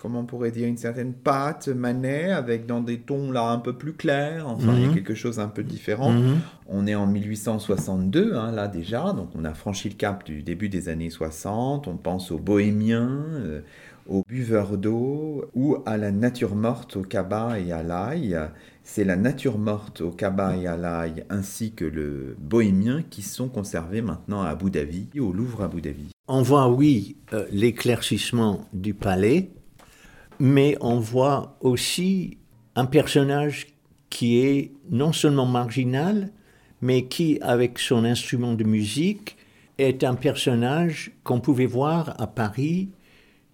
comment 0.00 0.20
on 0.20 0.24
pourrait 0.24 0.50
dire, 0.50 0.66
une 0.66 0.78
certaine 0.78 1.12
pâte 1.12 1.68
Manet, 1.68 2.30
avec 2.30 2.66
dans 2.66 2.80
des 2.80 3.00
tons 3.00 3.30
là 3.30 3.50
un 3.50 3.58
peu 3.58 3.74
plus 3.74 3.92
clairs, 3.92 4.48
enfin 4.48 4.72
il 4.74 4.80
y 4.80 4.84
a 4.84 4.88
mhm. 4.88 4.94
quelque 4.94 5.14
chose 5.14 5.38
un 5.38 5.48
peu 5.48 5.62
différent. 5.62 6.12
Mhm. 6.12 6.38
On 6.68 6.86
est 6.86 6.94
en 6.94 7.06
1862, 7.06 8.34
hein, 8.34 8.50
là 8.52 8.66
déjà, 8.66 9.12
donc 9.12 9.28
on 9.34 9.44
a 9.44 9.52
franchi 9.52 9.88
le 9.88 9.94
cap 9.94 10.24
du 10.24 10.42
début 10.42 10.68
des 10.68 10.88
années 10.88 11.10
60, 11.10 11.86
on 11.86 11.96
pense 11.96 12.30
aux 12.30 12.38
bohémiens, 12.38 13.24
euh, 13.34 13.60
aux 14.08 14.22
buveurs 14.26 14.78
d'eau, 14.78 15.44
ou 15.54 15.76
à 15.84 15.96
la 15.96 16.10
nature 16.10 16.54
morte 16.54 16.96
au 16.96 17.02
cabas 17.02 17.58
et 17.58 17.70
à 17.70 17.82
l'ail. 17.82 18.38
C'est 18.82 19.04
la 19.04 19.16
nature 19.16 19.58
morte 19.58 20.00
au 20.00 20.10
cabas 20.10 20.56
et 20.56 20.66
à 20.66 20.76
l'ail, 20.76 21.24
ainsi 21.28 21.72
que 21.72 21.84
le 21.84 22.34
bohémien, 22.40 23.02
qui 23.08 23.22
sont 23.22 23.48
conservés 23.48 24.02
maintenant 24.02 24.42
à 24.42 24.48
Abu 24.48 24.70
Dhabi, 24.70 25.08
au 25.20 25.32
Louvre 25.32 25.62
Abu 25.62 25.80
Dhabi. 25.80 26.08
On 26.26 26.42
voit, 26.42 26.68
oui, 26.68 27.16
euh, 27.32 27.44
l'éclaircissement 27.52 28.66
du 28.72 28.94
palais, 28.94 29.50
mais 30.40 30.76
on 30.80 30.98
voit 30.98 31.56
aussi 31.60 32.38
un 32.74 32.86
personnage 32.86 33.68
qui 34.08 34.40
est 34.40 34.72
non 34.90 35.12
seulement 35.12 35.46
marginal, 35.46 36.32
mais 36.80 37.06
qui, 37.06 37.38
avec 37.42 37.78
son 37.78 38.04
instrument 38.04 38.54
de 38.54 38.64
musique, 38.64 39.36
est 39.78 40.02
un 40.02 40.14
personnage 40.14 41.12
qu'on 41.24 41.40
pouvait 41.40 41.66
voir 41.66 42.20
à 42.20 42.26
Paris, 42.26 42.88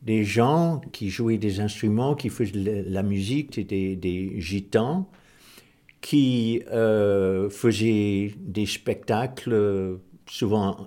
des 0.03 0.25
gens 0.25 0.81
qui 0.93 1.11
jouaient 1.11 1.39
des 1.39 1.59
instruments, 1.59 2.15
qui 2.15 2.29
faisaient 2.29 2.85
la 2.87 3.03
musique, 3.03 3.67
des, 3.67 3.97
des 3.97 4.41
gitans, 4.41 5.09
qui 6.01 6.63
euh, 6.71 7.51
faisaient 7.51 8.33
des 8.39 8.67
spectacles 8.67 9.99
souvent 10.29 10.87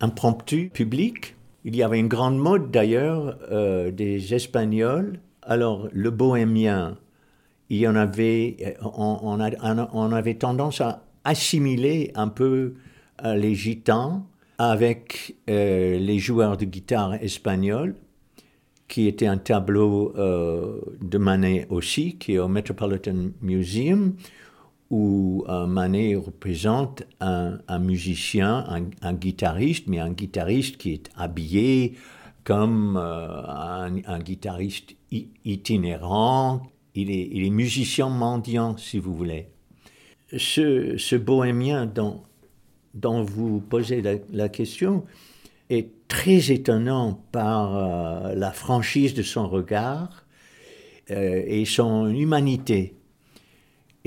impromptus, 0.00 0.70
publics, 0.70 1.35
il 1.66 1.74
y 1.74 1.82
avait 1.82 1.98
une 1.98 2.06
grande 2.06 2.38
mode 2.38 2.70
d'ailleurs 2.70 3.38
euh, 3.50 3.90
des 3.90 4.34
Espagnols. 4.34 5.18
Alors 5.42 5.88
le 5.92 6.10
bohémien, 6.10 6.96
il 7.68 7.78
y 7.78 7.88
en 7.88 7.96
avait, 7.96 8.76
on, 8.82 10.12
avait 10.12 10.34
tendance 10.34 10.80
à 10.80 11.02
assimiler 11.24 12.12
un 12.14 12.28
peu 12.28 12.74
euh, 13.24 13.34
les 13.34 13.56
gitans 13.56 14.24
avec 14.58 15.34
euh, 15.50 15.98
les 15.98 16.20
joueurs 16.20 16.56
de 16.56 16.64
guitare 16.64 17.14
espagnols, 17.14 17.96
qui 18.86 19.08
était 19.08 19.26
un 19.26 19.36
tableau 19.36 20.14
de 20.16 21.18
Manet 21.18 21.66
aussi, 21.70 22.16
qui 22.16 22.34
est 22.34 22.38
au 22.38 22.46
Metropolitan 22.46 23.30
Museum, 23.42 24.14
où 24.90 25.44
Manet 25.48 26.14
représente 26.14 27.02
un, 27.20 27.78
musicien, 27.78 28.64
un, 29.02 29.14
guitariste, 29.14 29.88
mais 29.88 29.98
un 29.98 30.12
guitariste 30.12 30.76
qui 30.76 30.92
est 30.92 31.10
habillé 31.16 31.94
comme 32.44 32.96
un, 32.96 34.18
guitariste 34.20 34.94
itinérant. 35.44 36.62
Il 36.94 37.10
est, 37.10 37.50
musicien 37.50 38.08
mendiant, 38.08 38.76
si 38.76 38.98
vous 38.98 39.14
voulez. 39.14 39.48
Ce, 40.36 41.16
bohémien 41.16 41.86
dont, 41.86 42.22
dont, 42.94 43.22
vous 43.22 43.60
posez 43.60 44.02
la, 44.32 44.48
question 44.48 45.04
est 45.68 46.06
très 46.06 46.52
étonnant 46.52 47.20
par 47.32 48.34
la 48.36 48.52
franchise 48.52 49.14
de 49.14 49.22
son 49.22 49.48
regard 49.48 50.24
et 51.08 51.64
son 51.64 52.08
humanité. 52.08 52.94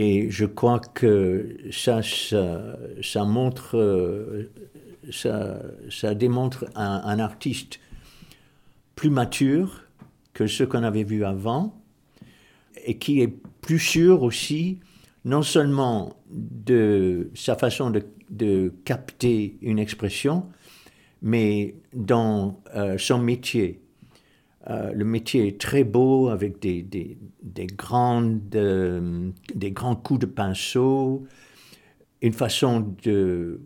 Et 0.02 0.32
je 0.32 0.46
crois 0.46 0.80
que 0.80 1.58
ça, 1.72 2.00
ça, 2.02 3.26
montre, 3.26 3.78
euh, 3.78 4.50
ça, 5.12 5.62
ça 5.90 6.16
démontre 6.16 6.68
un, 6.74 7.20
artiste 7.20 7.82
plus 8.96 9.10
mature 9.10 9.84
que 10.32 10.48
ce 10.48 10.64
qu'on 10.64 10.84
avait 10.84 11.04
vu 11.04 11.26
avant 11.26 11.78
et 12.86 12.98
qui 12.98 13.20
est 13.20 13.28
plus 13.60 13.80
sûr 13.80 14.24
aussi 14.24 14.80
non 15.26 15.42
seulement 15.42 16.16
de 16.30 17.30
sa 17.36 17.58
façon 17.58 17.90
de, 17.90 18.06
de 18.30 18.74
capter 18.86 19.58
une 19.62 19.80
expression, 19.80 20.46
mais 21.22 21.76
dans 21.94 22.62
euh, 22.74 22.98
son 22.98 23.18
métier. 23.20 23.82
Euh, 24.70 24.92
le 24.94 25.04
métier 25.04 25.48
est 25.48 25.60
très 25.60 25.84
beau 25.84 26.30
avec 26.30 26.62
des, 26.62 26.84
des, 26.84 27.18
des 27.42 27.66
grandes, 27.66 28.56
euh, 28.56 29.32
des 29.56 29.72
grands 29.72 29.96
coups 29.96 30.20
de 30.20 30.26
pinceau, 30.28 31.26
une 32.22 32.34
façon 32.34 32.96
de 33.04 33.62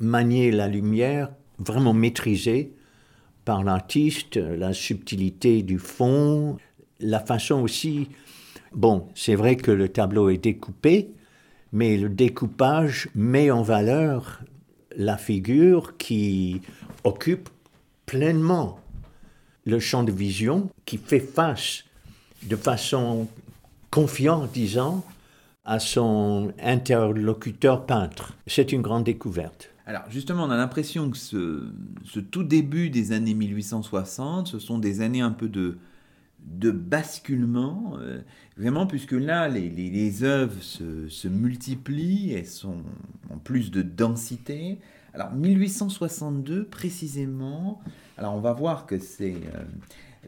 manier 0.00 0.50
la 0.50 0.66
lumière 0.66 1.30
vraiment 1.58 1.92
maîtrisée 1.92 2.74
par 3.44 3.62
l'artiste, 3.62 4.36
la 4.36 4.72
subtilité 4.72 5.62
du 5.62 5.78
fond, 5.78 6.56
la 6.98 7.20
façon 7.20 7.62
aussi... 7.62 8.08
Bon, 8.72 9.08
c'est 9.14 9.34
vrai 9.34 9.56
que 9.56 9.72
le 9.72 9.88
tableau 9.88 10.30
est 10.30 10.38
découpé, 10.38 11.10
mais 11.72 11.96
le 11.96 12.08
découpage 12.08 13.08
met 13.14 13.50
en 13.50 13.62
valeur 13.62 14.42
la 14.96 15.16
figure 15.16 15.96
qui 15.96 16.60
occupe 17.04 17.48
pleinement 18.06 18.79
le 19.64 19.78
champ 19.78 20.02
de 20.02 20.12
vision 20.12 20.70
qui 20.84 20.96
fait 20.96 21.20
face 21.20 21.84
de 22.42 22.56
façon 22.56 23.28
confiante, 23.90 24.50
disons, 24.52 25.02
à 25.64 25.78
son 25.78 26.52
interlocuteur 26.62 27.86
peintre. 27.86 28.34
C'est 28.46 28.72
une 28.72 28.82
grande 28.82 29.04
découverte. 29.04 29.70
Alors 29.86 30.02
justement, 30.08 30.44
on 30.44 30.50
a 30.50 30.56
l'impression 30.56 31.10
que 31.10 31.16
ce, 31.16 32.20
tout 32.30 32.44
début 32.44 32.90
des 32.90 33.12
années 33.12 33.34
1860, 33.34 34.46
ce 34.46 34.58
sont 34.58 34.78
des 34.78 35.00
années 35.00 35.20
un 35.20 35.32
peu 35.32 35.48
de, 35.48 35.78
basculement, 36.70 37.96
euh, 37.98 38.20
vraiment, 38.56 38.86
puisque 38.86 39.12
là, 39.12 39.48
les, 39.48 39.68
les, 39.68 40.22
œuvres 40.22 40.62
se, 40.62 41.08
se, 41.08 41.28
multiplient, 41.28 42.32
elles 42.32 42.46
sont 42.46 42.84
en 43.30 43.38
plus 43.38 43.70
de 43.70 43.82
densité. 43.82 44.78
Alors 45.12 45.32
1862 45.32 46.66
précisément, 46.66 47.80
alors 48.20 48.34
on 48.34 48.40
va 48.40 48.52
voir 48.52 48.84
que 48.84 48.98
c'est 48.98 49.32
euh, 49.32 49.62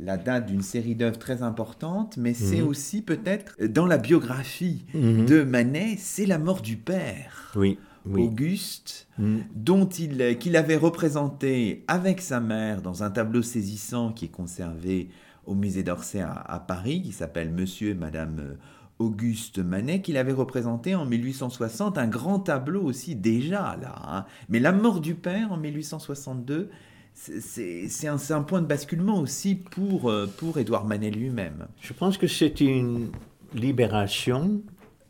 la 0.00 0.16
date 0.16 0.46
d'une 0.46 0.62
série 0.62 0.94
d'œuvres 0.94 1.18
très 1.18 1.42
importante, 1.42 2.16
mais 2.16 2.33
c'est 2.33 2.62
mhm. 2.62 2.68
aussi 2.68 3.02
peut-être 3.02 3.62
dans 3.62 3.85
la 3.85 3.98
biographie 3.98 4.87
mhm. 4.94 5.26
de 5.26 5.42
Manet, 5.42 5.96
c'est 5.98 6.24
la 6.24 6.38
mort 6.38 6.62
du 6.62 6.78
père. 6.78 7.52
Oui. 7.55 7.78
Auguste, 8.11 9.07
mhm. 9.18 9.44
dont 9.55 9.87
il 9.87 10.37
qu'il 10.38 10.57
avait 10.57 10.76
représenté 10.76 11.85
avec 11.87 12.20
sa 12.20 12.40
mère 12.40 12.83
dans 12.83 13.05
un 13.05 13.11
tableau 13.11 13.42
saisissant 13.42 14.11
qui 14.11 14.24
est 14.24 14.28
conservé 14.28 15.11
au 15.46 15.55
musée 15.55 15.83
d'Orsay 15.85 16.20
à, 16.20 16.64
Paris, 16.66 17.02
qui 17.02 17.12
s'appelle 17.12 17.52
Monsieur 17.52 17.90
et 17.90 17.94
Madame 17.94 18.38
euh, 18.40 18.55
Auguste 18.98 19.59
Manet, 19.59 20.00
qu'il 20.00 20.16
avait 20.16 20.33
représenté 20.33 20.94
en 20.94 21.05
1860, 21.05 21.98
un 21.98 22.09
grand 22.09 22.40
tableau 22.40 22.83
aussi 22.83 23.14
déjà 23.14 23.76
là. 23.81 23.94
Hein. 24.09 24.24
Mais 24.48 24.61
la 24.61 24.72
mort 24.72 25.00
du 25.00 25.14
père 25.14 25.52
en 25.52 25.59
1862, 25.59 26.70
c'est 27.14 28.09
un, 28.09 28.42
point 28.42 28.62
de 28.62 28.66
basculement 28.66 29.20
aussi 29.20 29.55
pour, 29.55 30.11
euh, 30.11 30.27
pour 30.27 30.59
Édouard 30.59 30.85
Manet 30.85 31.11
lui-même. 31.11 31.68
Je 31.81 31.92
pense 31.92 32.18
que 32.18 32.27
c'est 32.27 32.61
une 32.61 33.12
libération, 33.55 34.62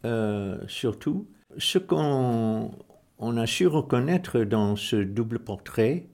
euh, 0.04 0.58
surtout. 0.66 1.26
Ce 1.58 1.78
qu'on 1.78 2.72
on 3.18 3.36
a 3.36 3.46
su 3.46 3.66
reconnaître 3.66 4.40
dans 4.40 4.76
ce 4.76 4.96
double 4.96 5.38
portrait, 5.38 6.08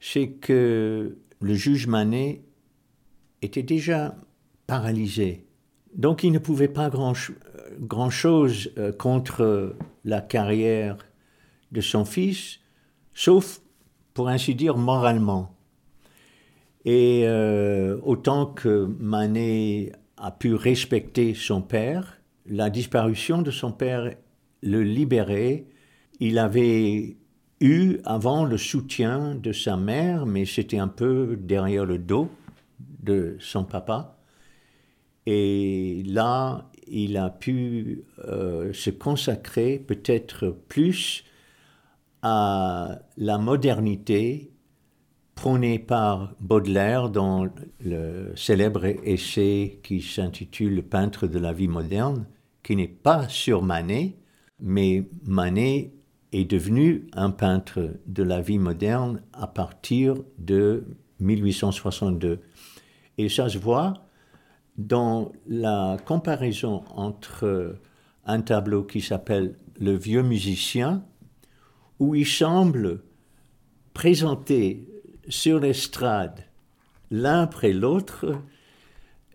c'est 0.00 0.30
que 0.30 1.16
le 1.40 1.54
juge 1.54 1.86
Manet 1.86 2.42
était 3.40 3.62
déjà 3.62 4.16
paralysé. 4.66 5.46
Donc 5.94 6.22
il 6.22 6.32
ne 6.32 6.38
pouvait 6.38 6.68
pas 6.68 6.90
grand-chose 7.80 8.72
euh, 8.78 8.92
contre 8.92 9.76
la 10.04 10.20
carrière 10.20 10.98
de 11.72 11.80
son 11.80 12.04
fils, 12.04 12.60
sauf 13.14 13.59
pour 14.14 14.28
ainsi 14.28 14.54
dire, 14.54 14.76
moralement. 14.76 15.54
Et 16.84 17.22
euh, 17.24 17.98
autant 18.02 18.46
que 18.46 18.86
Manet 18.98 19.92
a 20.16 20.30
pu 20.30 20.54
respecter 20.54 21.34
son 21.34 21.62
père, 21.62 22.20
la 22.46 22.70
disparition 22.70 23.42
de 23.42 23.50
son 23.50 23.72
père 23.72 24.14
le 24.62 24.82
libérait. 24.82 25.66
Il 26.20 26.38
avait 26.38 27.16
eu 27.60 27.98
avant 28.04 28.44
le 28.44 28.58
soutien 28.58 29.34
de 29.34 29.52
sa 29.52 29.76
mère, 29.76 30.26
mais 30.26 30.44
c'était 30.44 30.78
un 30.78 30.88
peu 30.88 31.36
derrière 31.38 31.84
le 31.84 31.98
dos 31.98 32.30
de 33.02 33.36
son 33.40 33.64
papa. 33.64 34.18
Et 35.26 36.02
là, 36.06 36.70
il 36.86 37.16
a 37.16 37.30
pu 37.30 38.04
euh, 38.26 38.72
se 38.72 38.90
consacrer 38.90 39.78
peut-être 39.78 40.56
plus 40.68 41.24
à 42.22 42.98
la 43.16 43.38
modernité 43.38 44.52
prônée 45.34 45.78
par 45.78 46.34
Baudelaire 46.40 47.08
dans 47.08 47.48
le 47.80 48.32
célèbre 48.36 48.84
essai 48.84 49.80
qui 49.82 50.02
s'intitule 50.02 50.74
Le 50.74 50.82
peintre 50.82 51.26
de 51.26 51.38
la 51.38 51.52
vie 51.52 51.68
moderne, 51.68 52.26
qui 52.62 52.76
n'est 52.76 52.88
pas 52.88 53.28
sur 53.28 53.62
Manet, 53.62 54.16
mais 54.60 55.08
Manet 55.24 55.94
est 56.32 56.44
devenu 56.44 57.06
un 57.14 57.30
peintre 57.30 57.96
de 58.06 58.22
la 58.22 58.40
vie 58.40 58.58
moderne 58.58 59.22
à 59.32 59.46
partir 59.46 60.14
de 60.38 60.84
1862. 61.20 62.40
Et 63.18 63.28
ça 63.28 63.48
se 63.48 63.58
voit 63.58 63.94
dans 64.76 65.32
la 65.46 65.96
comparaison 66.04 66.84
entre 66.94 67.76
un 68.24 68.40
tableau 68.40 68.84
qui 68.84 69.00
s'appelle 69.00 69.56
Le 69.80 69.92
vieux 69.92 70.22
musicien 70.22 71.02
où 72.00 72.14
il 72.14 72.26
semble 72.26 73.02
présenter 73.94 74.88
sur 75.28 75.60
l'estrade, 75.60 76.44
l'un 77.10 77.42
après 77.42 77.72
l'autre, 77.72 78.42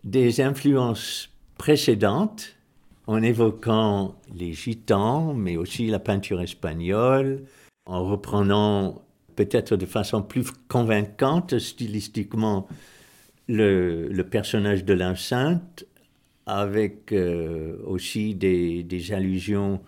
des 0.04 0.40
influences 0.40 1.30
précédentes, 1.56 2.56
en 3.06 3.22
évoquant 3.22 4.16
les 4.34 4.52
gitans, 4.52 5.32
mais 5.32 5.56
aussi 5.56 5.86
la 5.86 6.00
peinture 6.00 6.40
espagnole, 6.40 7.44
en 7.86 8.04
reprenant 8.04 9.02
peut-être 9.36 9.76
de 9.76 9.86
façon 9.86 10.22
plus 10.22 10.50
convaincante 10.66 11.58
stylistiquement 11.60 12.66
le, 13.46 14.22
personnage 14.22 14.84
de 14.84 14.94
l'enceinte, 14.94 15.84
avec 16.46 17.12
euh, 17.12 17.76
aussi 17.86 18.34
des, 18.34 18.82
des 18.82 19.12
allusions 19.12 19.80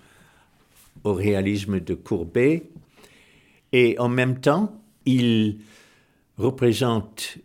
au 1.05 1.15
réalisme 1.15 1.81
de 1.81 1.95
Courbet. 1.95 2.65
Et 3.73 3.99
en 3.99 4.09
même 4.09 4.41
temps, 4.41 4.81
il 5.05 5.59
représente 6.37 7.39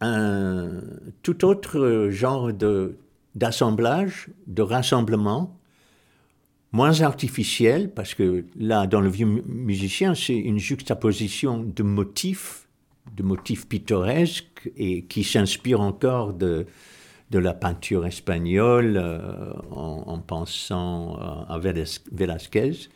un 0.00 0.80
tout 1.22 1.44
autre 1.44 2.08
genre 2.10 2.52
d'assemblage, 3.34 4.28
de, 4.46 4.62
rassemblement, 4.62 5.58
moins 6.72 7.00
artificiel, 7.00 7.92
parce 7.92 8.14
que 8.14 8.44
là, 8.58 8.86
dans 8.86 9.00
le 9.00 9.08
vieux 9.08 9.42
musicien, 9.46 10.14
c'est 10.14 10.36
une 10.36 10.58
juxtaposition 10.58 11.64
de 11.64 11.82
motifs, 11.82 12.68
de 13.16 13.22
motifs 13.22 13.66
pittoresques, 13.66 14.70
et 14.76 15.02
qui 15.04 15.24
s'inspire 15.24 15.80
encore 15.80 16.34
de, 16.34 16.66
de 17.30 17.38
la 17.38 17.54
peinture 17.54 18.06
espagnole 18.06 18.96
euh, 18.96 19.52
en, 19.70 20.18
pensant 20.18 21.16
euh, 21.16 21.54
à 21.54 21.58
Velázquez. 21.58 22.88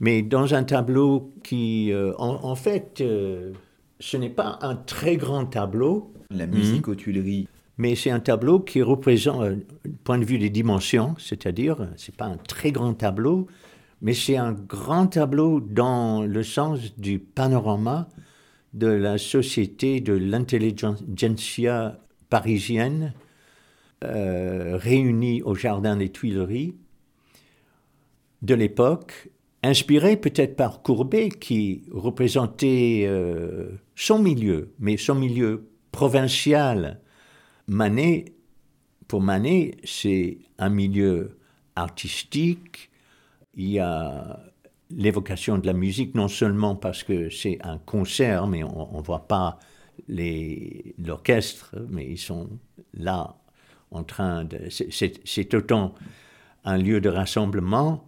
Mais 0.00 0.22
dans 0.22 0.54
un 0.54 0.64
tableau 0.64 1.32
qui, 1.44 1.92
euh, 1.92 2.12
en, 2.18 2.54
fait, 2.54 3.02
ce 4.00 4.16
n'est 4.16 4.30
pas 4.30 4.58
un 4.62 4.74
très 4.74 5.16
grand 5.16 5.44
tableau. 5.46 6.12
La 6.30 6.46
musique 6.46 6.88
aux 6.88 6.94
Tuileries. 6.94 7.48
Mais 7.76 7.94
c'est 7.94 8.10
un 8.10 8.20
tableau 8.20 8.60
qui 8.60 8.82
représente, 8.82 9.52
du 9.84 9.90
point 10.04 10.18
de 10.18 10.24
vue 10.24 10.38
des 10.38 10.50
dimensions, 10.50 11.14
c'est-à-dire, 11.18 11.88
c'est 11.96 12.14
pas 12.14 12.26
un 12.26 12.36
très 12.36 12.72
grand 12.72 12.94
tableau, 12.94 13.46
mais 14.02 14.12
c'est 14.12 14.36
un 14.36 14.52
grand 14.52 15.06
tableau 15.06 15.60
dans 15.60 16.22
le 16.22 16.42
sens 16.42 16.98
du 16.98 17.18
panorama 17.18 18.08
de 18.74 18.86
la 18.86 19.18
société 19.18 20.00
de 20.00 20.12
l'intelligentsia 20.12 21.98
parisienne 22.30 23.12
euh, 24.02 24.78
réunie 24.78 25.42
au 25.42 25.54
Jardin 25.54 25.96
des 25.96 26.10
Tuileries 26.10 26.74
de 28.40 28.54
l'époque, 28.54 29.28
inspiré 29.62 30.16
peut-être 30.16 30.56
par 30.56 30.80
Courbet 30.80 31.28
qui 31.28 31.82
représentait 31.92 33.04
euh, 33.06 33.68
son 33.94 34.18
milieu, 34.18 34.72
mais 34.78 34.96
son 34.96 35.16
milieu 35.16 35.68
provincial. 35.92 37.00
Manet, 37.66 38.32
pour 39.06 39.20
Manet, 39.20 39.76
c'est 39.84 40.38
un 40.58 40.70
milieu 40.70 41.36
artistique. 41.76 42.90
Il 43.54 43.68
y 43.68 43.80
a 43.80 44.40
l'évocation 44.90 45.58
de 45.58 45.66
la 45.66 45.74
musique, 45.74 46.14
non 46.14 46.28
seulement 46.28 46.74
parce 46.74 47.02
que 47.02 47.28
c'est 47.28 47.58
un 47.62 47.76
concert, 47.76 48.46
mais 48.46 48.64
on 48.64 48.96
ne 48.96 49.02
voit 49.02 49.28
pas 49.28 49.58
l'orchestre, 50.08 51.74
mais 51.88 52.06
ils 52.06 52.18
sont 52.18 52.48
là 52.94 53.36
en 53.90 54.04
train 54.04 54.44
de... 54.44 54.68
C'est 54.70 55.54
autant 55.54 55.94
un 56.64 56.78
lieu 56.78 57.00
de 57.00 57.08
rassemblement 57.08 58.06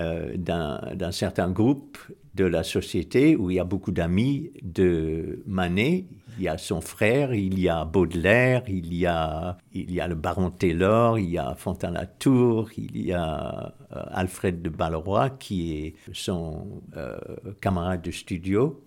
euh, 0.00 0.36
d'un 0.36 1.12
certain 1.12 1.50
groupe 1.50 1.98
de 2.34 2.44
la 2.44 2.62
société 2.62 3.36
où 3.36 3.50
il 3.50 3.56
y 3.56 3.60
a 3.60 3.64
beaucoup 3.64 3.92
d'amis 3.92 4.50
de 4.62 5.42
Manet. 5.46 6.06
Il 6.38 6.44
y 6.44 6.48
a 6.48 6.56
son 6.56 6.80
frère, 6.80 7.34
il 7.34 7.60
y 7.60 7.68
a 7.68 7.84
Baudelaire, 7.84 8.62
il 8.68 8.94
y 8.94 9.04
a, 9.04 9.58
il 9.74 9.92
y 9.92 10.00
a 10.00 10.08
le 10.08 10.14
baron 10.14 10.50
Taylor, 10.50 11.18
il 11.18 11.30
y 11.30 11.38
a 11.38 11.54
Fontaine-Latour, 11.54 12.70
il 12.78 13.02
y 13.02 13.12
a 13.12 13.74
euh, 13.92 14.02
Alfred 14.12 14.62
de 14.62 14.70
Balleroy 14.70 15.30
qui 15.30 15.76
est 15.76 15.94
son 16.14 16.82
euh, 16.96 17.18
camarade 17.60 18.00
de 18.00 18.10
studio. 18.10 18.82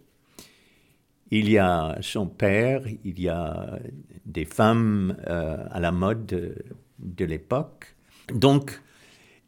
Il 1.32 1.50
y 1.50 1.58
a 1.58 1.98
son 2.02 2.28
père, 2.28 2.84
il 3.04 3.20
y 3.20 3.30
a 3.30 3.80
des 4.26 4.46
femmes 4.46 5.18
à 5.26 5.80
la 5.80 5.92
mode 5.92 6.26
de, 6.26 6.56
de 7.00 7.26
l'époque. 7.26 7.96
Donc, 8.34 8.82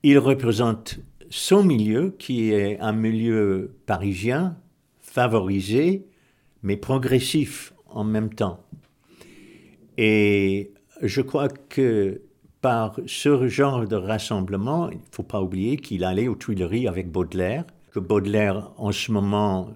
il 0.04 0.18
représente 0.18 1.00
son 1.30 1.64
milieu, 1.64 2.16
qui 2.18 2.52
est 2.52 2.80
un 2.80 2.94
milieu 2.94 3.76
parisien, 3.86 4.58
favorisé, 5.02 6.06
mais 6.64 6.78
progressif 6.78 7.74
en 7.88 8.04
même 8.04 8.34
temps. 8.34 8.64
Et 9.98 10.72
je 11.02 11.22
crois 11.22 11.48
que 11.50 12.22
par 12.62 13.00
ce 13.06 13.48
genre 13.48 13.88
de 13.88 13.96
rassemblement, 13.96 14.90
il 14.90 14.98
ne 14.98 15.04
faut 15.12 15.24
pas 15.24 15.42
oublier 15.42 15.78
qu'il 15.78 16.04
allait 16.04 16.28
aux 16.28 16.36
Tuileries 16.36 16.88
avec 16.88 17.12
Baudelaire, 17.12 17.66
que 17.92 18.00
Baudelaire 18.00 18.72
en 18.78 18.92
ce 18.92 19.12
moment 19.12 19.70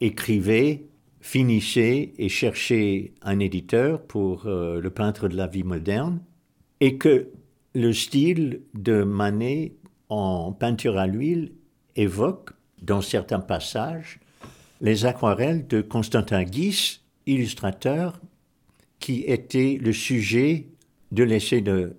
écrivait, 0.00 0.84
finissait 1.22 2.12
et 2.18 2.28
cherchait 2.28 3.12
un 3.22 3.38
éditeur 3.38 4.02
pour 4.02 4.46
euh, 4.46 4.80
le 4.80 4.90
peintre 4.90 5.28
de 5.28 5.36
la 5.36 5.46
vie 5.46 5.62
moderne, 5.62 6.20
et 6.80 6.98
que 6.98 7.28
le 7.74 7.92
style 7.92 8.60
de 8.74 9.04
Manet 9.04 9.72
en 10.08 10.52
peinture 10.52 10.98
à 10.98 11.06
l'huile 11.06 11.52
évoque, 11.96 12.50
dans 12.82 13.00
certains 13.00 13.38
passages, 13.38 14.18
les 14.80 15.06
aquarelles 15.06 15.68
de 15.68 15.80
Constantin 15.80 16.42
Guis, 16.42 17.00
illustrateur, 17.26 18.20
qui 18.98 19.20
était 19.20 19.78
le 19.80 19.92
sujet 19.92 20.66
de 21.12 21.22
l'essai 21.22 21.60
de 21.60 21.96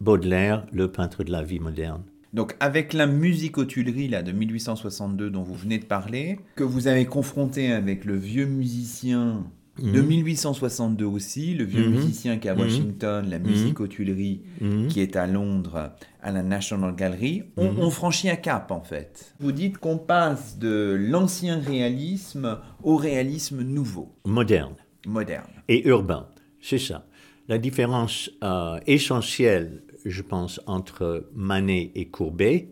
Baudelaire, 0.00 0.66
le 0.72 0.90
peintre 0.90 1.24
de 1.24 1.30
la 1.30 1.42
vie 1.42 1.60
moderne. 1.60 2.02
Donc 2.32 2.56
avec 2.60 2.92
la 2.92 3.06
musique 3.06 3.58
aux 3.58 3.64
Tuileries 3.64 4.08
là, 4.08 4.22
de 4.22 4.32
1862 4.32 5.30
dont 5.30 5.42
vous 5.42 5.54
venez 5.54 5.78
de 5.78 5.84
parler, 5.84 6.38
que 6.56 6.64
vous 6.64 6.86
avez 6.86 7.06
confronté 7.06 7.72
avec 7.72 8.04
le 8.04 8.16
vieux 8.16 8.46
musicien 8.46 9.44
de 9.78 10.00
1862 10.00 11.04
mhm. 11.06 11.14
aussi, 11.14 11.54
le 11.54 11.64
vieux 11.64 11.86
mhm. 11.86 11.94
musicien 11.94 12.38
qui 12.38 12.48
est 12.48 12.50
à 12.50 12.54
mhm. 12.54 12.60
Washington, 12.60 13.26
la 13.28 13.38
musique 13.38 13.80
aux 13.80 13.86
Tuileries 13.86 14.42
qui 14.88 15.00
est 15.00 15.16
à 15.16 15.26
Londres, 15.26 15.92
à 16.22 16.32
la 16.32 16.42
National 16.42 16.94
Gallery, 16.94 17.44
on, 17.56 17.90
franchit 17.90 18.28
un 18.30 18.36
cap 18.36 18.70
en 18.70 18.82
fait. 18.82 19.34
Vous 19.40 19.52
dites 19.52 19.78
qu'on 19.78 19.98
passe 19.98 20.58
de 20.58 20.96
l'ancien 20.98 21.58
réalisme 21.58 22.58
au 22.82 22.96
réalisme 22.96 23.62
nouveau. 23.62 24.14
Moderne. 24.24 24.74
Moderne. 25.06 25.48
Et 25.68 25.88
urbain, 25.88 26.28
c'est 26.60 26.78
ça. 26.78 27.06
La 27.48 27.58
différence 27.58 28.30
euh, 28.44 28.78
essentielle, 28.86 29.82
je 30.04 30.22
pense, 30.22 30.60
entre 30.66 31.28
Manet 31.34 31.92
et 31.94 32.06
Courbet, 32.08 32.68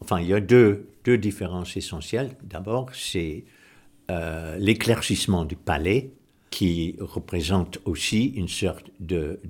enfin, 0.00 0.20
il 0.20 0.28
y 0.28 0.34
a 0.34 0.40
deux, 0.40 0.88
deux 1.04 1.18
différences 1.18 1.76
essentielles. 1.76 2.30
D'abord, 2.42 2.90
c'est 2.94 3.44
euh, 4.10 4.56
l'éclaircissement 4.58 5.44
du 5.44 5.56
palais, 5.56 6.12
qui 6.50 6.96
représente 6.98 7.78
aussi 7.84 8.26
une 8.26 8.48
sorte 8.48 8.90
de, 9.00 9.40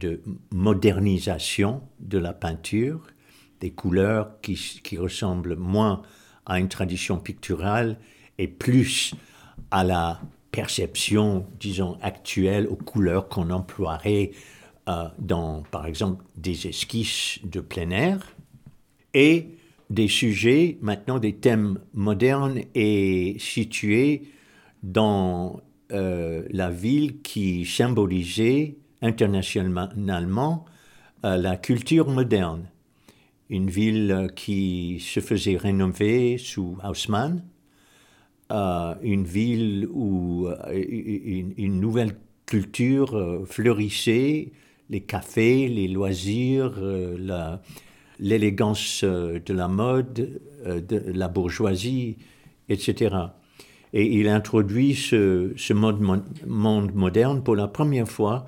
modernisation 0.52 1.80
de 2.00 2.18
la 2.18 2.32
peinture, 2.32 3.06
des 3.60 3.70
couleurs 3.70 4.40
qui, 4.40 4.54
qui, 4.82 4.98
ressemblent 4.98 5.56
moins 5.56 6.02
à 6.46 6.58
une 6.58 6.68
tradition 6.68 7.18
picturale 7.18 7.98
et 8.38 8.48
plus 8.48 9.14
à 9.70 9.84
la 9.84 10.20
perception, 10.50 11.46
disons, 11.60 11.98
actuelle, 12.02 12.66
aux 12.66 12.76
couleurs 12.76 13.28
qu'on 13.28 13.50
emploierait 13.50 14.32
euh, 14.88 15.08
dans, 15.18 15.64
par 15.70 15.84
exemple, 15.86 16.24
des 16.36 16.66
esquisses 16.66 17.40
de 17.44 17.60
plein 17.60 17.90
air, 17.90 18.34
et 19.12 19.48
des 19.90 20.08
sujets, 20.08 20.78
maintenant 20.80 21.18
des 21.18 21.34
thèmes 21.34 21.78
modernes 21.92 22.60
et 22.74 23.36
situés 23.38 24.22
dans 24.82 25.60
euh, 25.92 26.46
la 26.50 26.70
ville 26.70 27.20
qui 27.20 27.66
symbolisait 27.66 28.76
internationalement 29.02 30.64
euh, 31.24 31.36
la 31.36 31.56
culture 31.56 32.08
moderne. 32.08 32.70
Une 33.50 33.68
ville 33.68 34.28
qui 34.36 35.00
se 35.00 35.20
faisait 35.20 35.56
rénover 35.56 36.38
sous 36.38 36.78
Haussmann, 36.82 37.42
une 38.50 39.24
ville 39.24 39.86
où 39.90 40.48
une, 40.70 41.80
nouvelle 41.80 42.16
culture 42.46 43.42
fleurissait, 43.46 44.52
les 44.90 45.00
cafés, 45.00 45.68
les 45.68 45.88
loisirs, 45.88 46.72
l'élégance 48.18 49.04
de 49.04 49.52
la 49.52 49.68
mode, 49.68 50.40
de 50.64 51.02
la 51.12 51.28
bourgeoisie, 51.28 52.16
etc. 52.68 53.16
Et 53.92 54.04
il 54.04 54.28
introduit 54.28 54.94
ce, 54.94 55.72
monde 55.72 56.94
moderne 56.94 57.42
pour 57.42 57.56
la 57.56 57.68
première 57.68 58.08
fois 58.08 58.46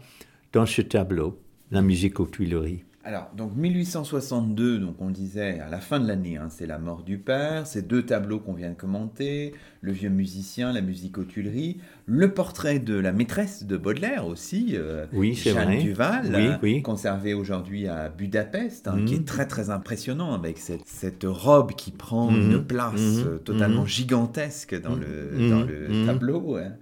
dans 0.53 0.67
ce 0.67 0.83
tableau, 0.83 1.39
la 1.71 1.83
musique 1.83 2.21
aux 2.21 2.27
Tuileries. 2.27 2.85
Alors, 3.03 3.31
donc 3.35 3.57
1862, 3.57 4.79
donc 4.79 4.97
on 5.01 5.09
disait 5.09 5.59
à 5.61 5.71
la 5.71 5.79
fin 5.79 5.99
de 6.01 6.07
l'année, 6.07 6.37
hein, 6.37 6.49
c'est 6.51 6.67
la 6.67 6.79
mort 6.79 7.03
du 7.03 7.17
père, 7.17 7.67
ces 7.67 7.81
deux 7.81 8.03
tableaux 8.03 8.41
qu'on 8.41 8.53
vient 8.53 8.69
de 8.69 8.75
commenter, 8.75 9.55
le 9.81 9.93
vieux 9.93 10.11
musicien, 10.11 10.71
la 10.71 10.83
musique 10.83 11.17
aux 11.17 11.25
Tuileries, 11.25 11.79
le 12.05 12.35
portrait 12.35 12.79
de 12.79 12.95
la 12.95 13.13
maîtresse 13.13 13.65
de 13.65 13.79
Baudelaire 13.79 14.27
aussi, 14.27 14.73
euh, 14.75 15.07
oui, 15.15 15.33
Jeanne 15.33 15.79
Duval, 15.79 16.59
oui, 16.63 16.83
conservée 16.83 17.33
aujourd'hui 17.33 17.89
à 17.89 18.11
Budapest, 18.11 18.87
hein, 18.87 19.03
qui 19.07 19.15
est 19.15 19.21
mhm. 19.21 19.25
très 19.25 19.47
très 19.47 19.71
impressionnant 19.71 20.35
avec 20.35 20.59
cette, 20.59 20.87
cette 20.87 21.25
robe 21.25 21.73
qui 21.73 21.93
prend 21.93 22.31
mhm. 22.31 22.53
une 22.53 22.63
place 22.63 23.01
mhm. 23.01 23.27
euh, 23.27 23.39
totalement 23.39 23.87
gigantesque 23.87 24.79
dans 24.79 24.95
le, 24.95 25.49
dans 25.49 25.63
le 25.63 26.05
tableau. 26.05 26.57
Hein. 26.57 26.73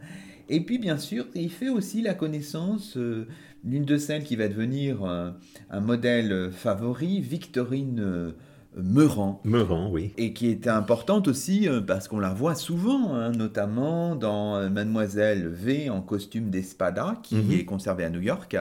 Et 0.48 0.60
puis 0.60 0.78
bien 0.78 0.98
sûr, 0.98 1.26
il 1.34 1.50
fait 1.50 1.68
aussi 1.68 2.02
la 2.02 2.14
connaissance... 2.14 2.96
Euh, 2.96 3.26
l'une 3.64 3.84
de 3.84 3.96
celles 3.98 4.22
qui 4.22 4.36
va 4.36 4.46
devenir 4.46 5.04
un, 5.04 5.80
modèle 5.80 6.50
favori, 6.52 7.20
Victorine 7.20 7.98
euh, 7.98 8.30
Meurant. 8.76 9.40
Meurant, 9.44 9.90
oui. 9.90 10.12
Et 10.18 10.32
qui 10.32 10.48
était 10.48 10.70
importante 10.70 11.26
aussi 11.26 11.68
euh, 11.68 11.80
parce 11.80 12.06
qu'on 12.06 12.20
la 12.20 12.32
voit 12.32 12.54
souvent, 12.54 13.14
hein, 13.14 13.32
notamment 13.32 14.14
dans 14.14 14.56
euh, 14.56 14.68
Mademoiselle 14.68 15.48
V 15.48 15.90
en 15.90 16.00
costume 16.00 16.50
d'espada, 16.50 17.18
qui 17.22 17.36
mhm. 17.36 17.52
est 17.52 17.64
conservée 17.64 18.04
à 18.04 18.10
New 18.10 18.20
York 18.20 18.56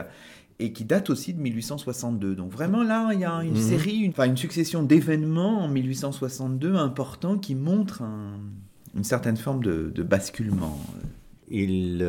et 0.60 0.72
qui 0.72 0.84
date 0.84 1.10
aussi 1.10 1.34
de 1.34 1.40
1862. 1.40 2.34
Donc 2.34 2.50
vraiment 2.50 2.82
là, 2.82 3.10
il 3.12 3.20
y 3.20 3.24
a 3.24 3.44
une 3.44 3.52
mhm. 3.52 3.56
série, 3.56 3.98
une, 3.98 4.10
enfin 4.10 4.24
une 4.24 4.36
succession 4.36 4.82
d'événements 4.82 5.62
en 5.62 5.68
1862 5.68 6.74
importants 6.74 7.38
qui 7.38 7.54
montrent 7.54 8.02
une 8.96 9.04
certaine 9.04 9.36
forme 9.36 9.62
de, 9.62 10.02
basculement. 10.02 10.80
Il 11.50 12.04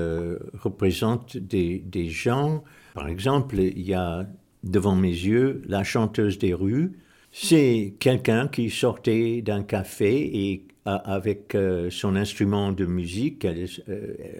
représente 0.54 1.38
des, 1.38 2.10
gens 2.10 2.64
par 2.94 3.08
exemple, 3.08 3.60
il 3.60 3.82
y 3.82 3.94
a 3.94 4.28
devant 4.64 4.96
mes 4.96 5.08
yeux 5.08 5.62
la 5.68 5.84
chanteuse 5.84 6.38
des 6.38 6.54
rues. 6.54 7.00
C'est 7.32 7.94
quelqu'un 8.00 8.48
qui 8.48 8.70
sortait 8.70 9.42
d'un 9.42 9.64
café 9.64 10.50
et 10.50 10.68
avec 10.86 11.54
euh, 11.54 11.90
son 11.92 12.16
instrument 12.16 12.72
de 12.72 12.86
musique, 12.86 13.46
euh, 13.46 13.68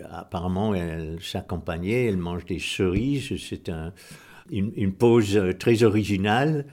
apparemment 0.10 0.74
elle 0.74 1.18
s'accompagnait, 1.22 2.06
elle 2.06 2.18
mange 2.18 2.46
des 2.46 2.58
cerises, 2.58 3.36
c'est 3.38 3.72
une, 4.50 4.94
pose 4.94 5.40
très 5.60 5.84
originale. 5.84 6.66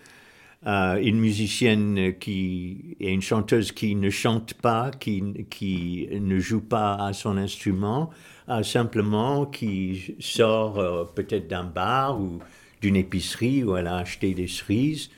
Euh, 0.66 0.96
une 0.96 1.20
musicienne 1.20 2.14
qui 2.18 2.96
et 2.98 3.12
une 3.12 3.22
chanteuse 3.22 3.70
qui 3.70 3.94
ne 3.94 4.10
chante 4.10 4.54
pas, 4.54 4.90
qui, 4.90 5.46
qui 5.48 6.08
ne 6.10 6.40
joue 6.40 6.60
pas 6.60 6.94
à 6.96 7.12
son 7.12 7.36
instrument, 7.36 8.10
simplement 8.62 9.46
qui 9.46 10.16
sort 10.18 10.78
euh, 10.78 11.04
peut-être 11.04 11.46
d'un 11.46 11.62
bar 11.62 12.20
ou 12.20 12.40
d'une 12.80 12.96
épicerie 12.96 13.62
où 13.62 13.76
elle 13.76 13.86
a 13.86 13.98
acheté 13.98 14.34
des 14.34 14.48
cerises. 14.48 15.10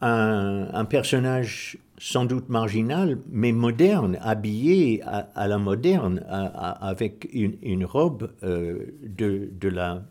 Un, 0.00 0.84
personnage 0.84 1.78
sans 1.96 2.26
doute 2.26 2.48
marginal, 2.50 3.18
mais 3.30 3.52
moderne, 3.52 4.18
habillé 4.20 5.02
à, 5.02 5.48
la 5.48 5.58
moderne, 5.58 6.24
avec 6.28 7.28
une, 7.32 7.84
robe 7.84 8.32
euh, 8.44 8.84
de, 9.02 9.48
de, 9.58 9.68
la, 9.68 10.04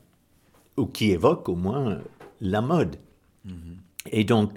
ou 0.75 0.87
qui 0.87 1.11
évoque 1.11 1.47
au 1.47 1.55
moins 1.55 1.99
la 2.41 2.61
mode. 2.61 2.97
Mm-hmm. 3.47 3.86
Et 4.11 4.23
donc, 4.23 4.51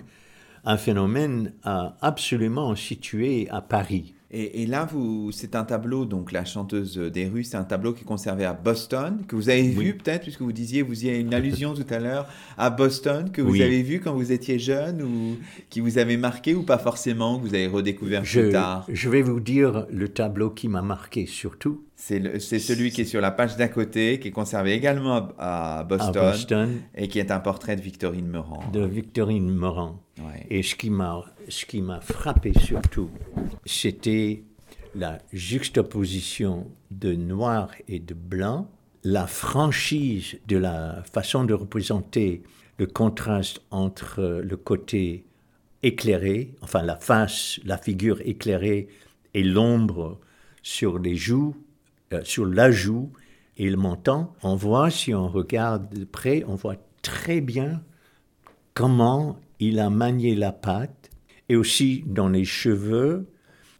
un 0.64 0.76
phénomène 0.76 1.52
absolument 1.62 2.74
situé 2.76 3.48
à 3.50 3.60
Paris. 3.60 4.14
Et, 4.32 4.64
là, 4.66 4.88
c'est 5.32 5.56
un 5.56 5.64
tableau, 5.64 6.04
donc 6.04 6.30
la 6.30 6.44
chanteuse 6.44 6.96
des 6.96 7.26
rues, 7.26 7.42
c'est 7.42 7.56
un 7.56 7.64
tableau 7.64 7.92
qui 7.92 8.02
est 8.02 8.06
conservé 8.06 8.44
à 8.44 8.52
Boston, 8.52 9.24
que 9.26 9.34
vous 9.34 9.48
avez 9.48 9.68
vu 9.68 9.96
peut-être, 9.96 10.22
puisque 10.22 10.42
vous 10.42 10.52
disiez, 10.52 10.82
vous 10.82 11.04
y 11.04 11.08
avez 11.08 11.18
une 11.18 11.34
allusion 11.34 11.74
tout 11.74 11.86
à 11.90 11.98
l'heure 11.98 12.28
à 12.56 12.70
Boston, 12.70 13.32
que 13.32 13.42
vous 13.42 13.60
avez 13.60 13.82
vu 13.82 13.98
quand 13.98 14.14
vous 14.14 14.30
étiez 14.30 14.60
jeune, 14.60 15.02
ou 15.02 15.36
qui 15.68 15.80
vous 15.80 15.98
avait 15.98 16.16
marqué, 16.16 16.54
ou 16.54 16.62
pas 16.62 16.78
forcément, 16.78 17.40
que 17.40 17.48
vous 17.48 17.54
avez 17.54 17.66
redécouvert 17.66 18.22
plus 18.22 18.50
tard? 18.50 18.86
Je 18.88 19.08
vais 19.08 19.22
vous 19.22 19.40
dire 19.40 19.86
le 19.90 20.08
tableau 20.08 20.50
qui 20.50 20.68
m'a 20.68 20.82
marqué 20.82 21.26
surtout. 21.26 21.82
C'est 22.00 22.58
celui 22.58 22.90
qui 22.90 23.02
est 23.02 23.04
sur 23.04 23.20
la 23.20 23.30
page 23.30 23.56
d'à 23.58 23.68
côté, 23.68 24.18
qui 24.18 24.28
est 24.28 24.32
conservé 24.32 24.72
également 24.72 25.28
à, 25.38 25.84
Boston, 25.84 26.80
et 26.94 27.08
qui 27.08 27.18
est 27.18 27.30
un 27.30 27.40
portrait 27.40 27.76
de 27.76 27.82
Victorine 27.82 28.26
Meurant. 28.26 28.64
De 28.72 28.84
Victorine 28.84 29.50
Meurant. 29.50 30.02
Et 30.48 30.62
ce 30.62 30.74
qui 30.74 30.90
m'a 30.90 32.00
frappé 32.00 32.52
surtout, 32.58 33.10
c'était 33.66 34.44
la 34.94 35.18
juxtaposition 35.32 36.68
de 36.90 37.12
noir 37.12 37.70
et 37.86 37.98
de 37.98 38.14
blanc, 38.14 38.70
la 39.04 39.26
franchise 39.26 40.38
de 40.48 40.56
la 40.56 41.02
façon 41.12 41.44
de 41.44 41.54
représenter 41.54 42.42
le 42.78 42.86
contraste 42.86 43.60
entre 43.70 44.40
le 44.42 44.56
côté 44.56 45.26
éclairé, 45.82 46.54
enfin 46.62 46.82
la 46.82 46.96
face, 46.96 47.60
la 47.64 47.76
figure 47.76 48.20
éclairée 48.22 48.88
et 49.34 49.44
l'ombre 49.44 50.18
sur 50.62 50.98
les 50.98 51.14
joues, 51.14 51.54
sur 52.24 52.46
la 52.46 52.70
joue 52.70 53.12
et 53.56 53.68
le 53.68 53.76
menton. 53.76 54.28
On 54.42 54.56
voit, 54.56 54.90
si 54.90 55.14
on 55.14 55.28
regarde 55.28 55.92
de 55.94 56.04
près, 56.04 56.44
on 56.46 56.54
voit 56.54 56.76
très 57.02 57.40
bien 57.40 57.82
comment 58.74 59.38
il 59.58 59.78
a 59.78 59.90
manié 59.90 60.34
la 60.34 60.52
pâte 60.52 61.10
et 61.48 61.56
aussi 61.56 62.04
dans 62.06 62.28
les 62.28 62.44
cheveux, 62.44 63.28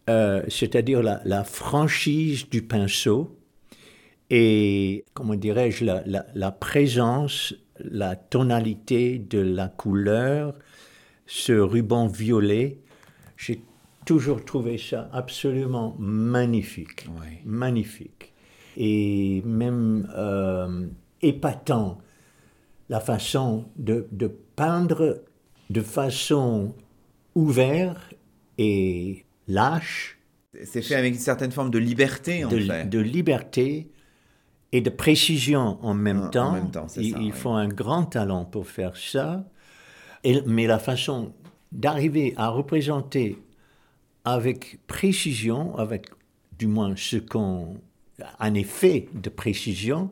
euh, 0.09 0.43
c'est-à-dire 0.47 1.01
la, 1.01 1.43
franchise 1.43 2.49
du 2.49 2.61
pinceau 2.61 3.37
et, 4.29 5.03
comment 5.13 5.35
dirais-je, 5.35 5.83
la, 5.85 6.51
présence, 6.51 7.53
la 7.79 8.15
tonalité 8.15 9.19
de 9.19 9.39
la 9.39 9.67
couleur, 9.67 10.53
ce 11.25 11.51
ruban 11.53 12.07
violet. 12.07 12.77
J'ai 13.35 13.61
toujours 14.11 14.43
trouvé 14.43 14.77
ça 14.77 15.09
absolument 15.13 15.95
magnifique, 15.97 17.07
magnifique. 17.45 18.33
Et 18.75 19.41
même 19.45 20.11
euh, 20.13 20.87
épatant, 21.21 21.97
la 22.89 22.99
façon 22.99 23.63
de, 23.77 24.07
de 24.11 24.27
peindre 24.57 25.23
de 25.69 25.79
façon 25.79 26.75
ouvert 27.35 28.09
et 28.57 29.23
lâche. 29.47 30.19
C'est 30.65 30.81
fait 30.81 30.95
avec 30.95 31.13
une 31.13 31.19
certaine 31.21 31.53
forme 31.53 31.71
de 31.71 31.79
liberté, 31.79 32.43
en 32.43 32.49
de, 32.49 32.59
fait. 32.59 32.89
De 32.89 32.99
liberté 32.99 33.91
et 34.73 34.81
de 34.81 34.89
précision 34.89 35.77
en 35.81 35.93
même 35.93 36.29
temps. 36.31 36.49
En 36.49 36.53
même 36.55 36.71
temps 36.71 36.87
il, 36.97 37.17
il 37.17 37.31
faut 37.31 37.51
un 37.51 37.69
grand 37.69 38.03
talent 38.03 38.43
pour 38.43 38.67
faire 38.67 38.97
ça. 38.97 39.45
Et, 40.25 40.41
mais 40.45 40.67
la 40.67 40.79
façon 40.79 41.31
d'arriver 41.71 42.33
à 42.35 42.49
représenter 42.49 43.37
avec 44.25 44.79
précision, 44.87 45.77
avec 45.77 46.07
du 46.57 46.67
moins 46.67 46.95
ce 46.95 47.17
qu'on. 47.17 47.75
un 48.39 48.53
effet 48.53 49.09
de 49.13 49.29
précision, 49.29 50.11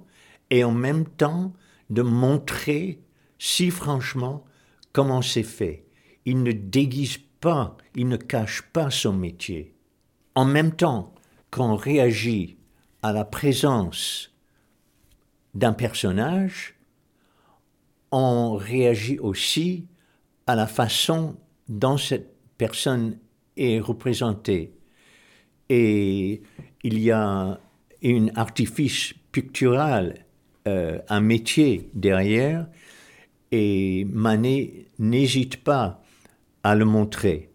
et 0.49 0.64
en 0.64 0.72
même 0.72 1.05
temps 1.05 1.53
de 1.89 2.01
montrer 2.01 2.99
si 3.38 3.72
franchement 3.72 4.43
comment 4.91 5.22
c'est 5.22 5.43
fait 5.43 5.86
il 6.30 6.43
ne 6.43 6.51
déguise 6.51 7.18
pas, 7.39 7.76
il 7.95 8.07
ne 8.07 8.18
cache 8.18 8.62
pas 8.62 8.91
son 8.91 9.14
métier. 9.14 9.74
En 10.36 10.45
même 10.45 10.76
temps 10.76 11.14
qu'on 11.49 11.76
réagit 11.76 12.57
à 13.01 13.14
la 13.14 13.26
présence 13.26 14.32
d'un 15.55 15.74
personnage, 15.74 16.76
on 18.12 18.55
réagit 18.55 19.18
aussi 19.18 19.88
à 20.45 20.53
la 20.55 20.68
façon 20.68 21.36
dont 21.68 21.97
cette 21.97 22.36
personne 22.57 23.18
est. 23.60 24.72
Et 25.70 26.41
il 26.84 26.99
y 26.99 27.12
a 27.12 27.60
un 28.03 28.28
artifice 28.36 29.14
pictural, 29.32 30.26
euh, 30.68 30.99
un 31.10 31.22
métier 31.22 31.89
derrière, 31.93 32.68
et 33.51 34.05
Manet 34.05 34.86
n'hésite 34.97 35.57
pas 35.57 36.01
à 36.64 36.76
le 36.76 36.86
montrer, 36.86 37.49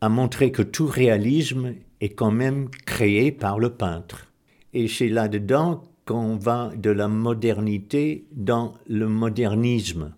à 0.00 0.08
montrer 0.08 0.52
que 0.52 0.62
tout 0.62 0.86
réalisme 0.86 1.74
est 2.00 2.10
quand 2.10 2.30
même 2.30 2.68
créé 2.86 3.32
par 3.32 3.58
le 3.58 3.70
peintre. 3.70 4.32
Et 4.72 4.88
c'est 4.88 5.08
là-dedans 5.08 5.84
qu'on 6.04 6.36
va 6.36 6.72
de 6.76 6.90
la 6.90 7.08
modernité 7.08 8.24
dans 8.32 8.74
le 8.88 9.08
modernisme, 9.08 10.14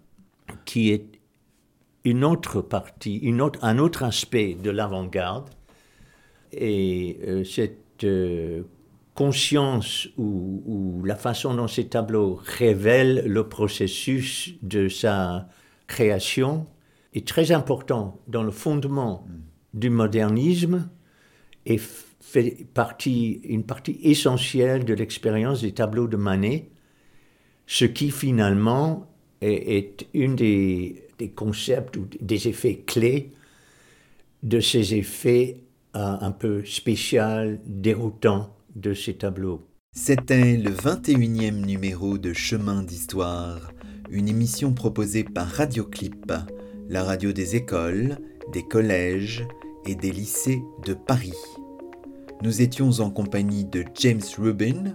qui 0.65 0.91
est 0.91 1.16
une 2.07 2.23
autre 2.23 2.63
partie, 2.63 3.17
une 3.17 3.43
autre, 3.43 3.59
un 3.63 3.79
autre 3.79 4.05
aspect 4.05 4.55
de 4.55 4.71
l'avant-garde. 4.71 5.51
Et 6.53 7.19
euh, 7.27 7.43
cette 7.43 8.05
euh, 8.05 8.63
conscience 9.15 10.09
ou, 10.17 10.63
ou, 10.67 11.05
la 11.05 11.17
façon 11.17 11.55
dont 11.55 11.67
ces 11.67 11.89
tableaux 11.89 12.41
révèlent 12.45 13.25
le 13.27 13.49
processus 13.49 14.55
de 14.63 14.89
sa 14.89 15.49
création 15.89 16.67
est 17.13 17.27
très 17.27 17.51
important 17.51 18.21
dans 18.29 18.45
le 18.45 18.53
fondement 18.53 19.27
du 19.75 19.91
modernisme 19.91 20.89
et 21.65 21.79
fait 21.79 22.69
partie, 22.73 23.41
une 23.43 23.65
partie 23.65 23.99
essentielle 24.05 24.85
de 24.85 24.95
l'expérience 24.95 25.63
des 25.63 25.73
tableaux 25.73 26.07
de 26.07 26.17
Manet, 26.17 26.71
ce 27.67 27.85
qui 27.85 28.13
finalement 28.13 29.11
est, 29.41 29.77
est 29.77 30.07
une 30.15 30.37
des, 30.37 31.05
des, 31.19 31.31
concepts 31.31 31.97
ou 31.97 32.07
des 32.21 32.49
effets 32.49 32.83
clés 32.87 33.33
de 34.43 34.61
ces 34.61 34.95
effets 34.95 35.59
euh, 35.97 36.17
un 36.21 36.33
peu 36.33 36.65
spécial, 36.65 37.61
déroutants 37.67 38.55
de 38.75 38.95
ces 38.95 39.15
tableaux. 39.15 39.67
C'était 39.93 40.57
le 40.57 40.71
21e 40.71 41.65
numéro 41.65 42.19
de 42.19 42.33
Chemin 42.33 42.83
d'Histoire, 42.83 43.73
une 44.11 44.29
émission 44.29 44.75
proposée 44.75 45.25
par 45.25 45.49
Radioclip 45.49 46.33
la 46.89 47.03
radio 47.03 47.33
des 47.33 47.57
écoles, 47.57 48.19
des 48.53 48.63
collèges 48.63 49.47
et 49.87 49.95
des 49.95 50.11
lycées 50.11 50.63
de 50.85 50.95
Paris. 50.95 51.35
Nous 52.43 52.63
étions 52.63 53.01
en 53.01 53.11
compagnie 53.11 53.65
de 53.65 53.85
James 53.95 54.23
Rubin, 54.39 54.93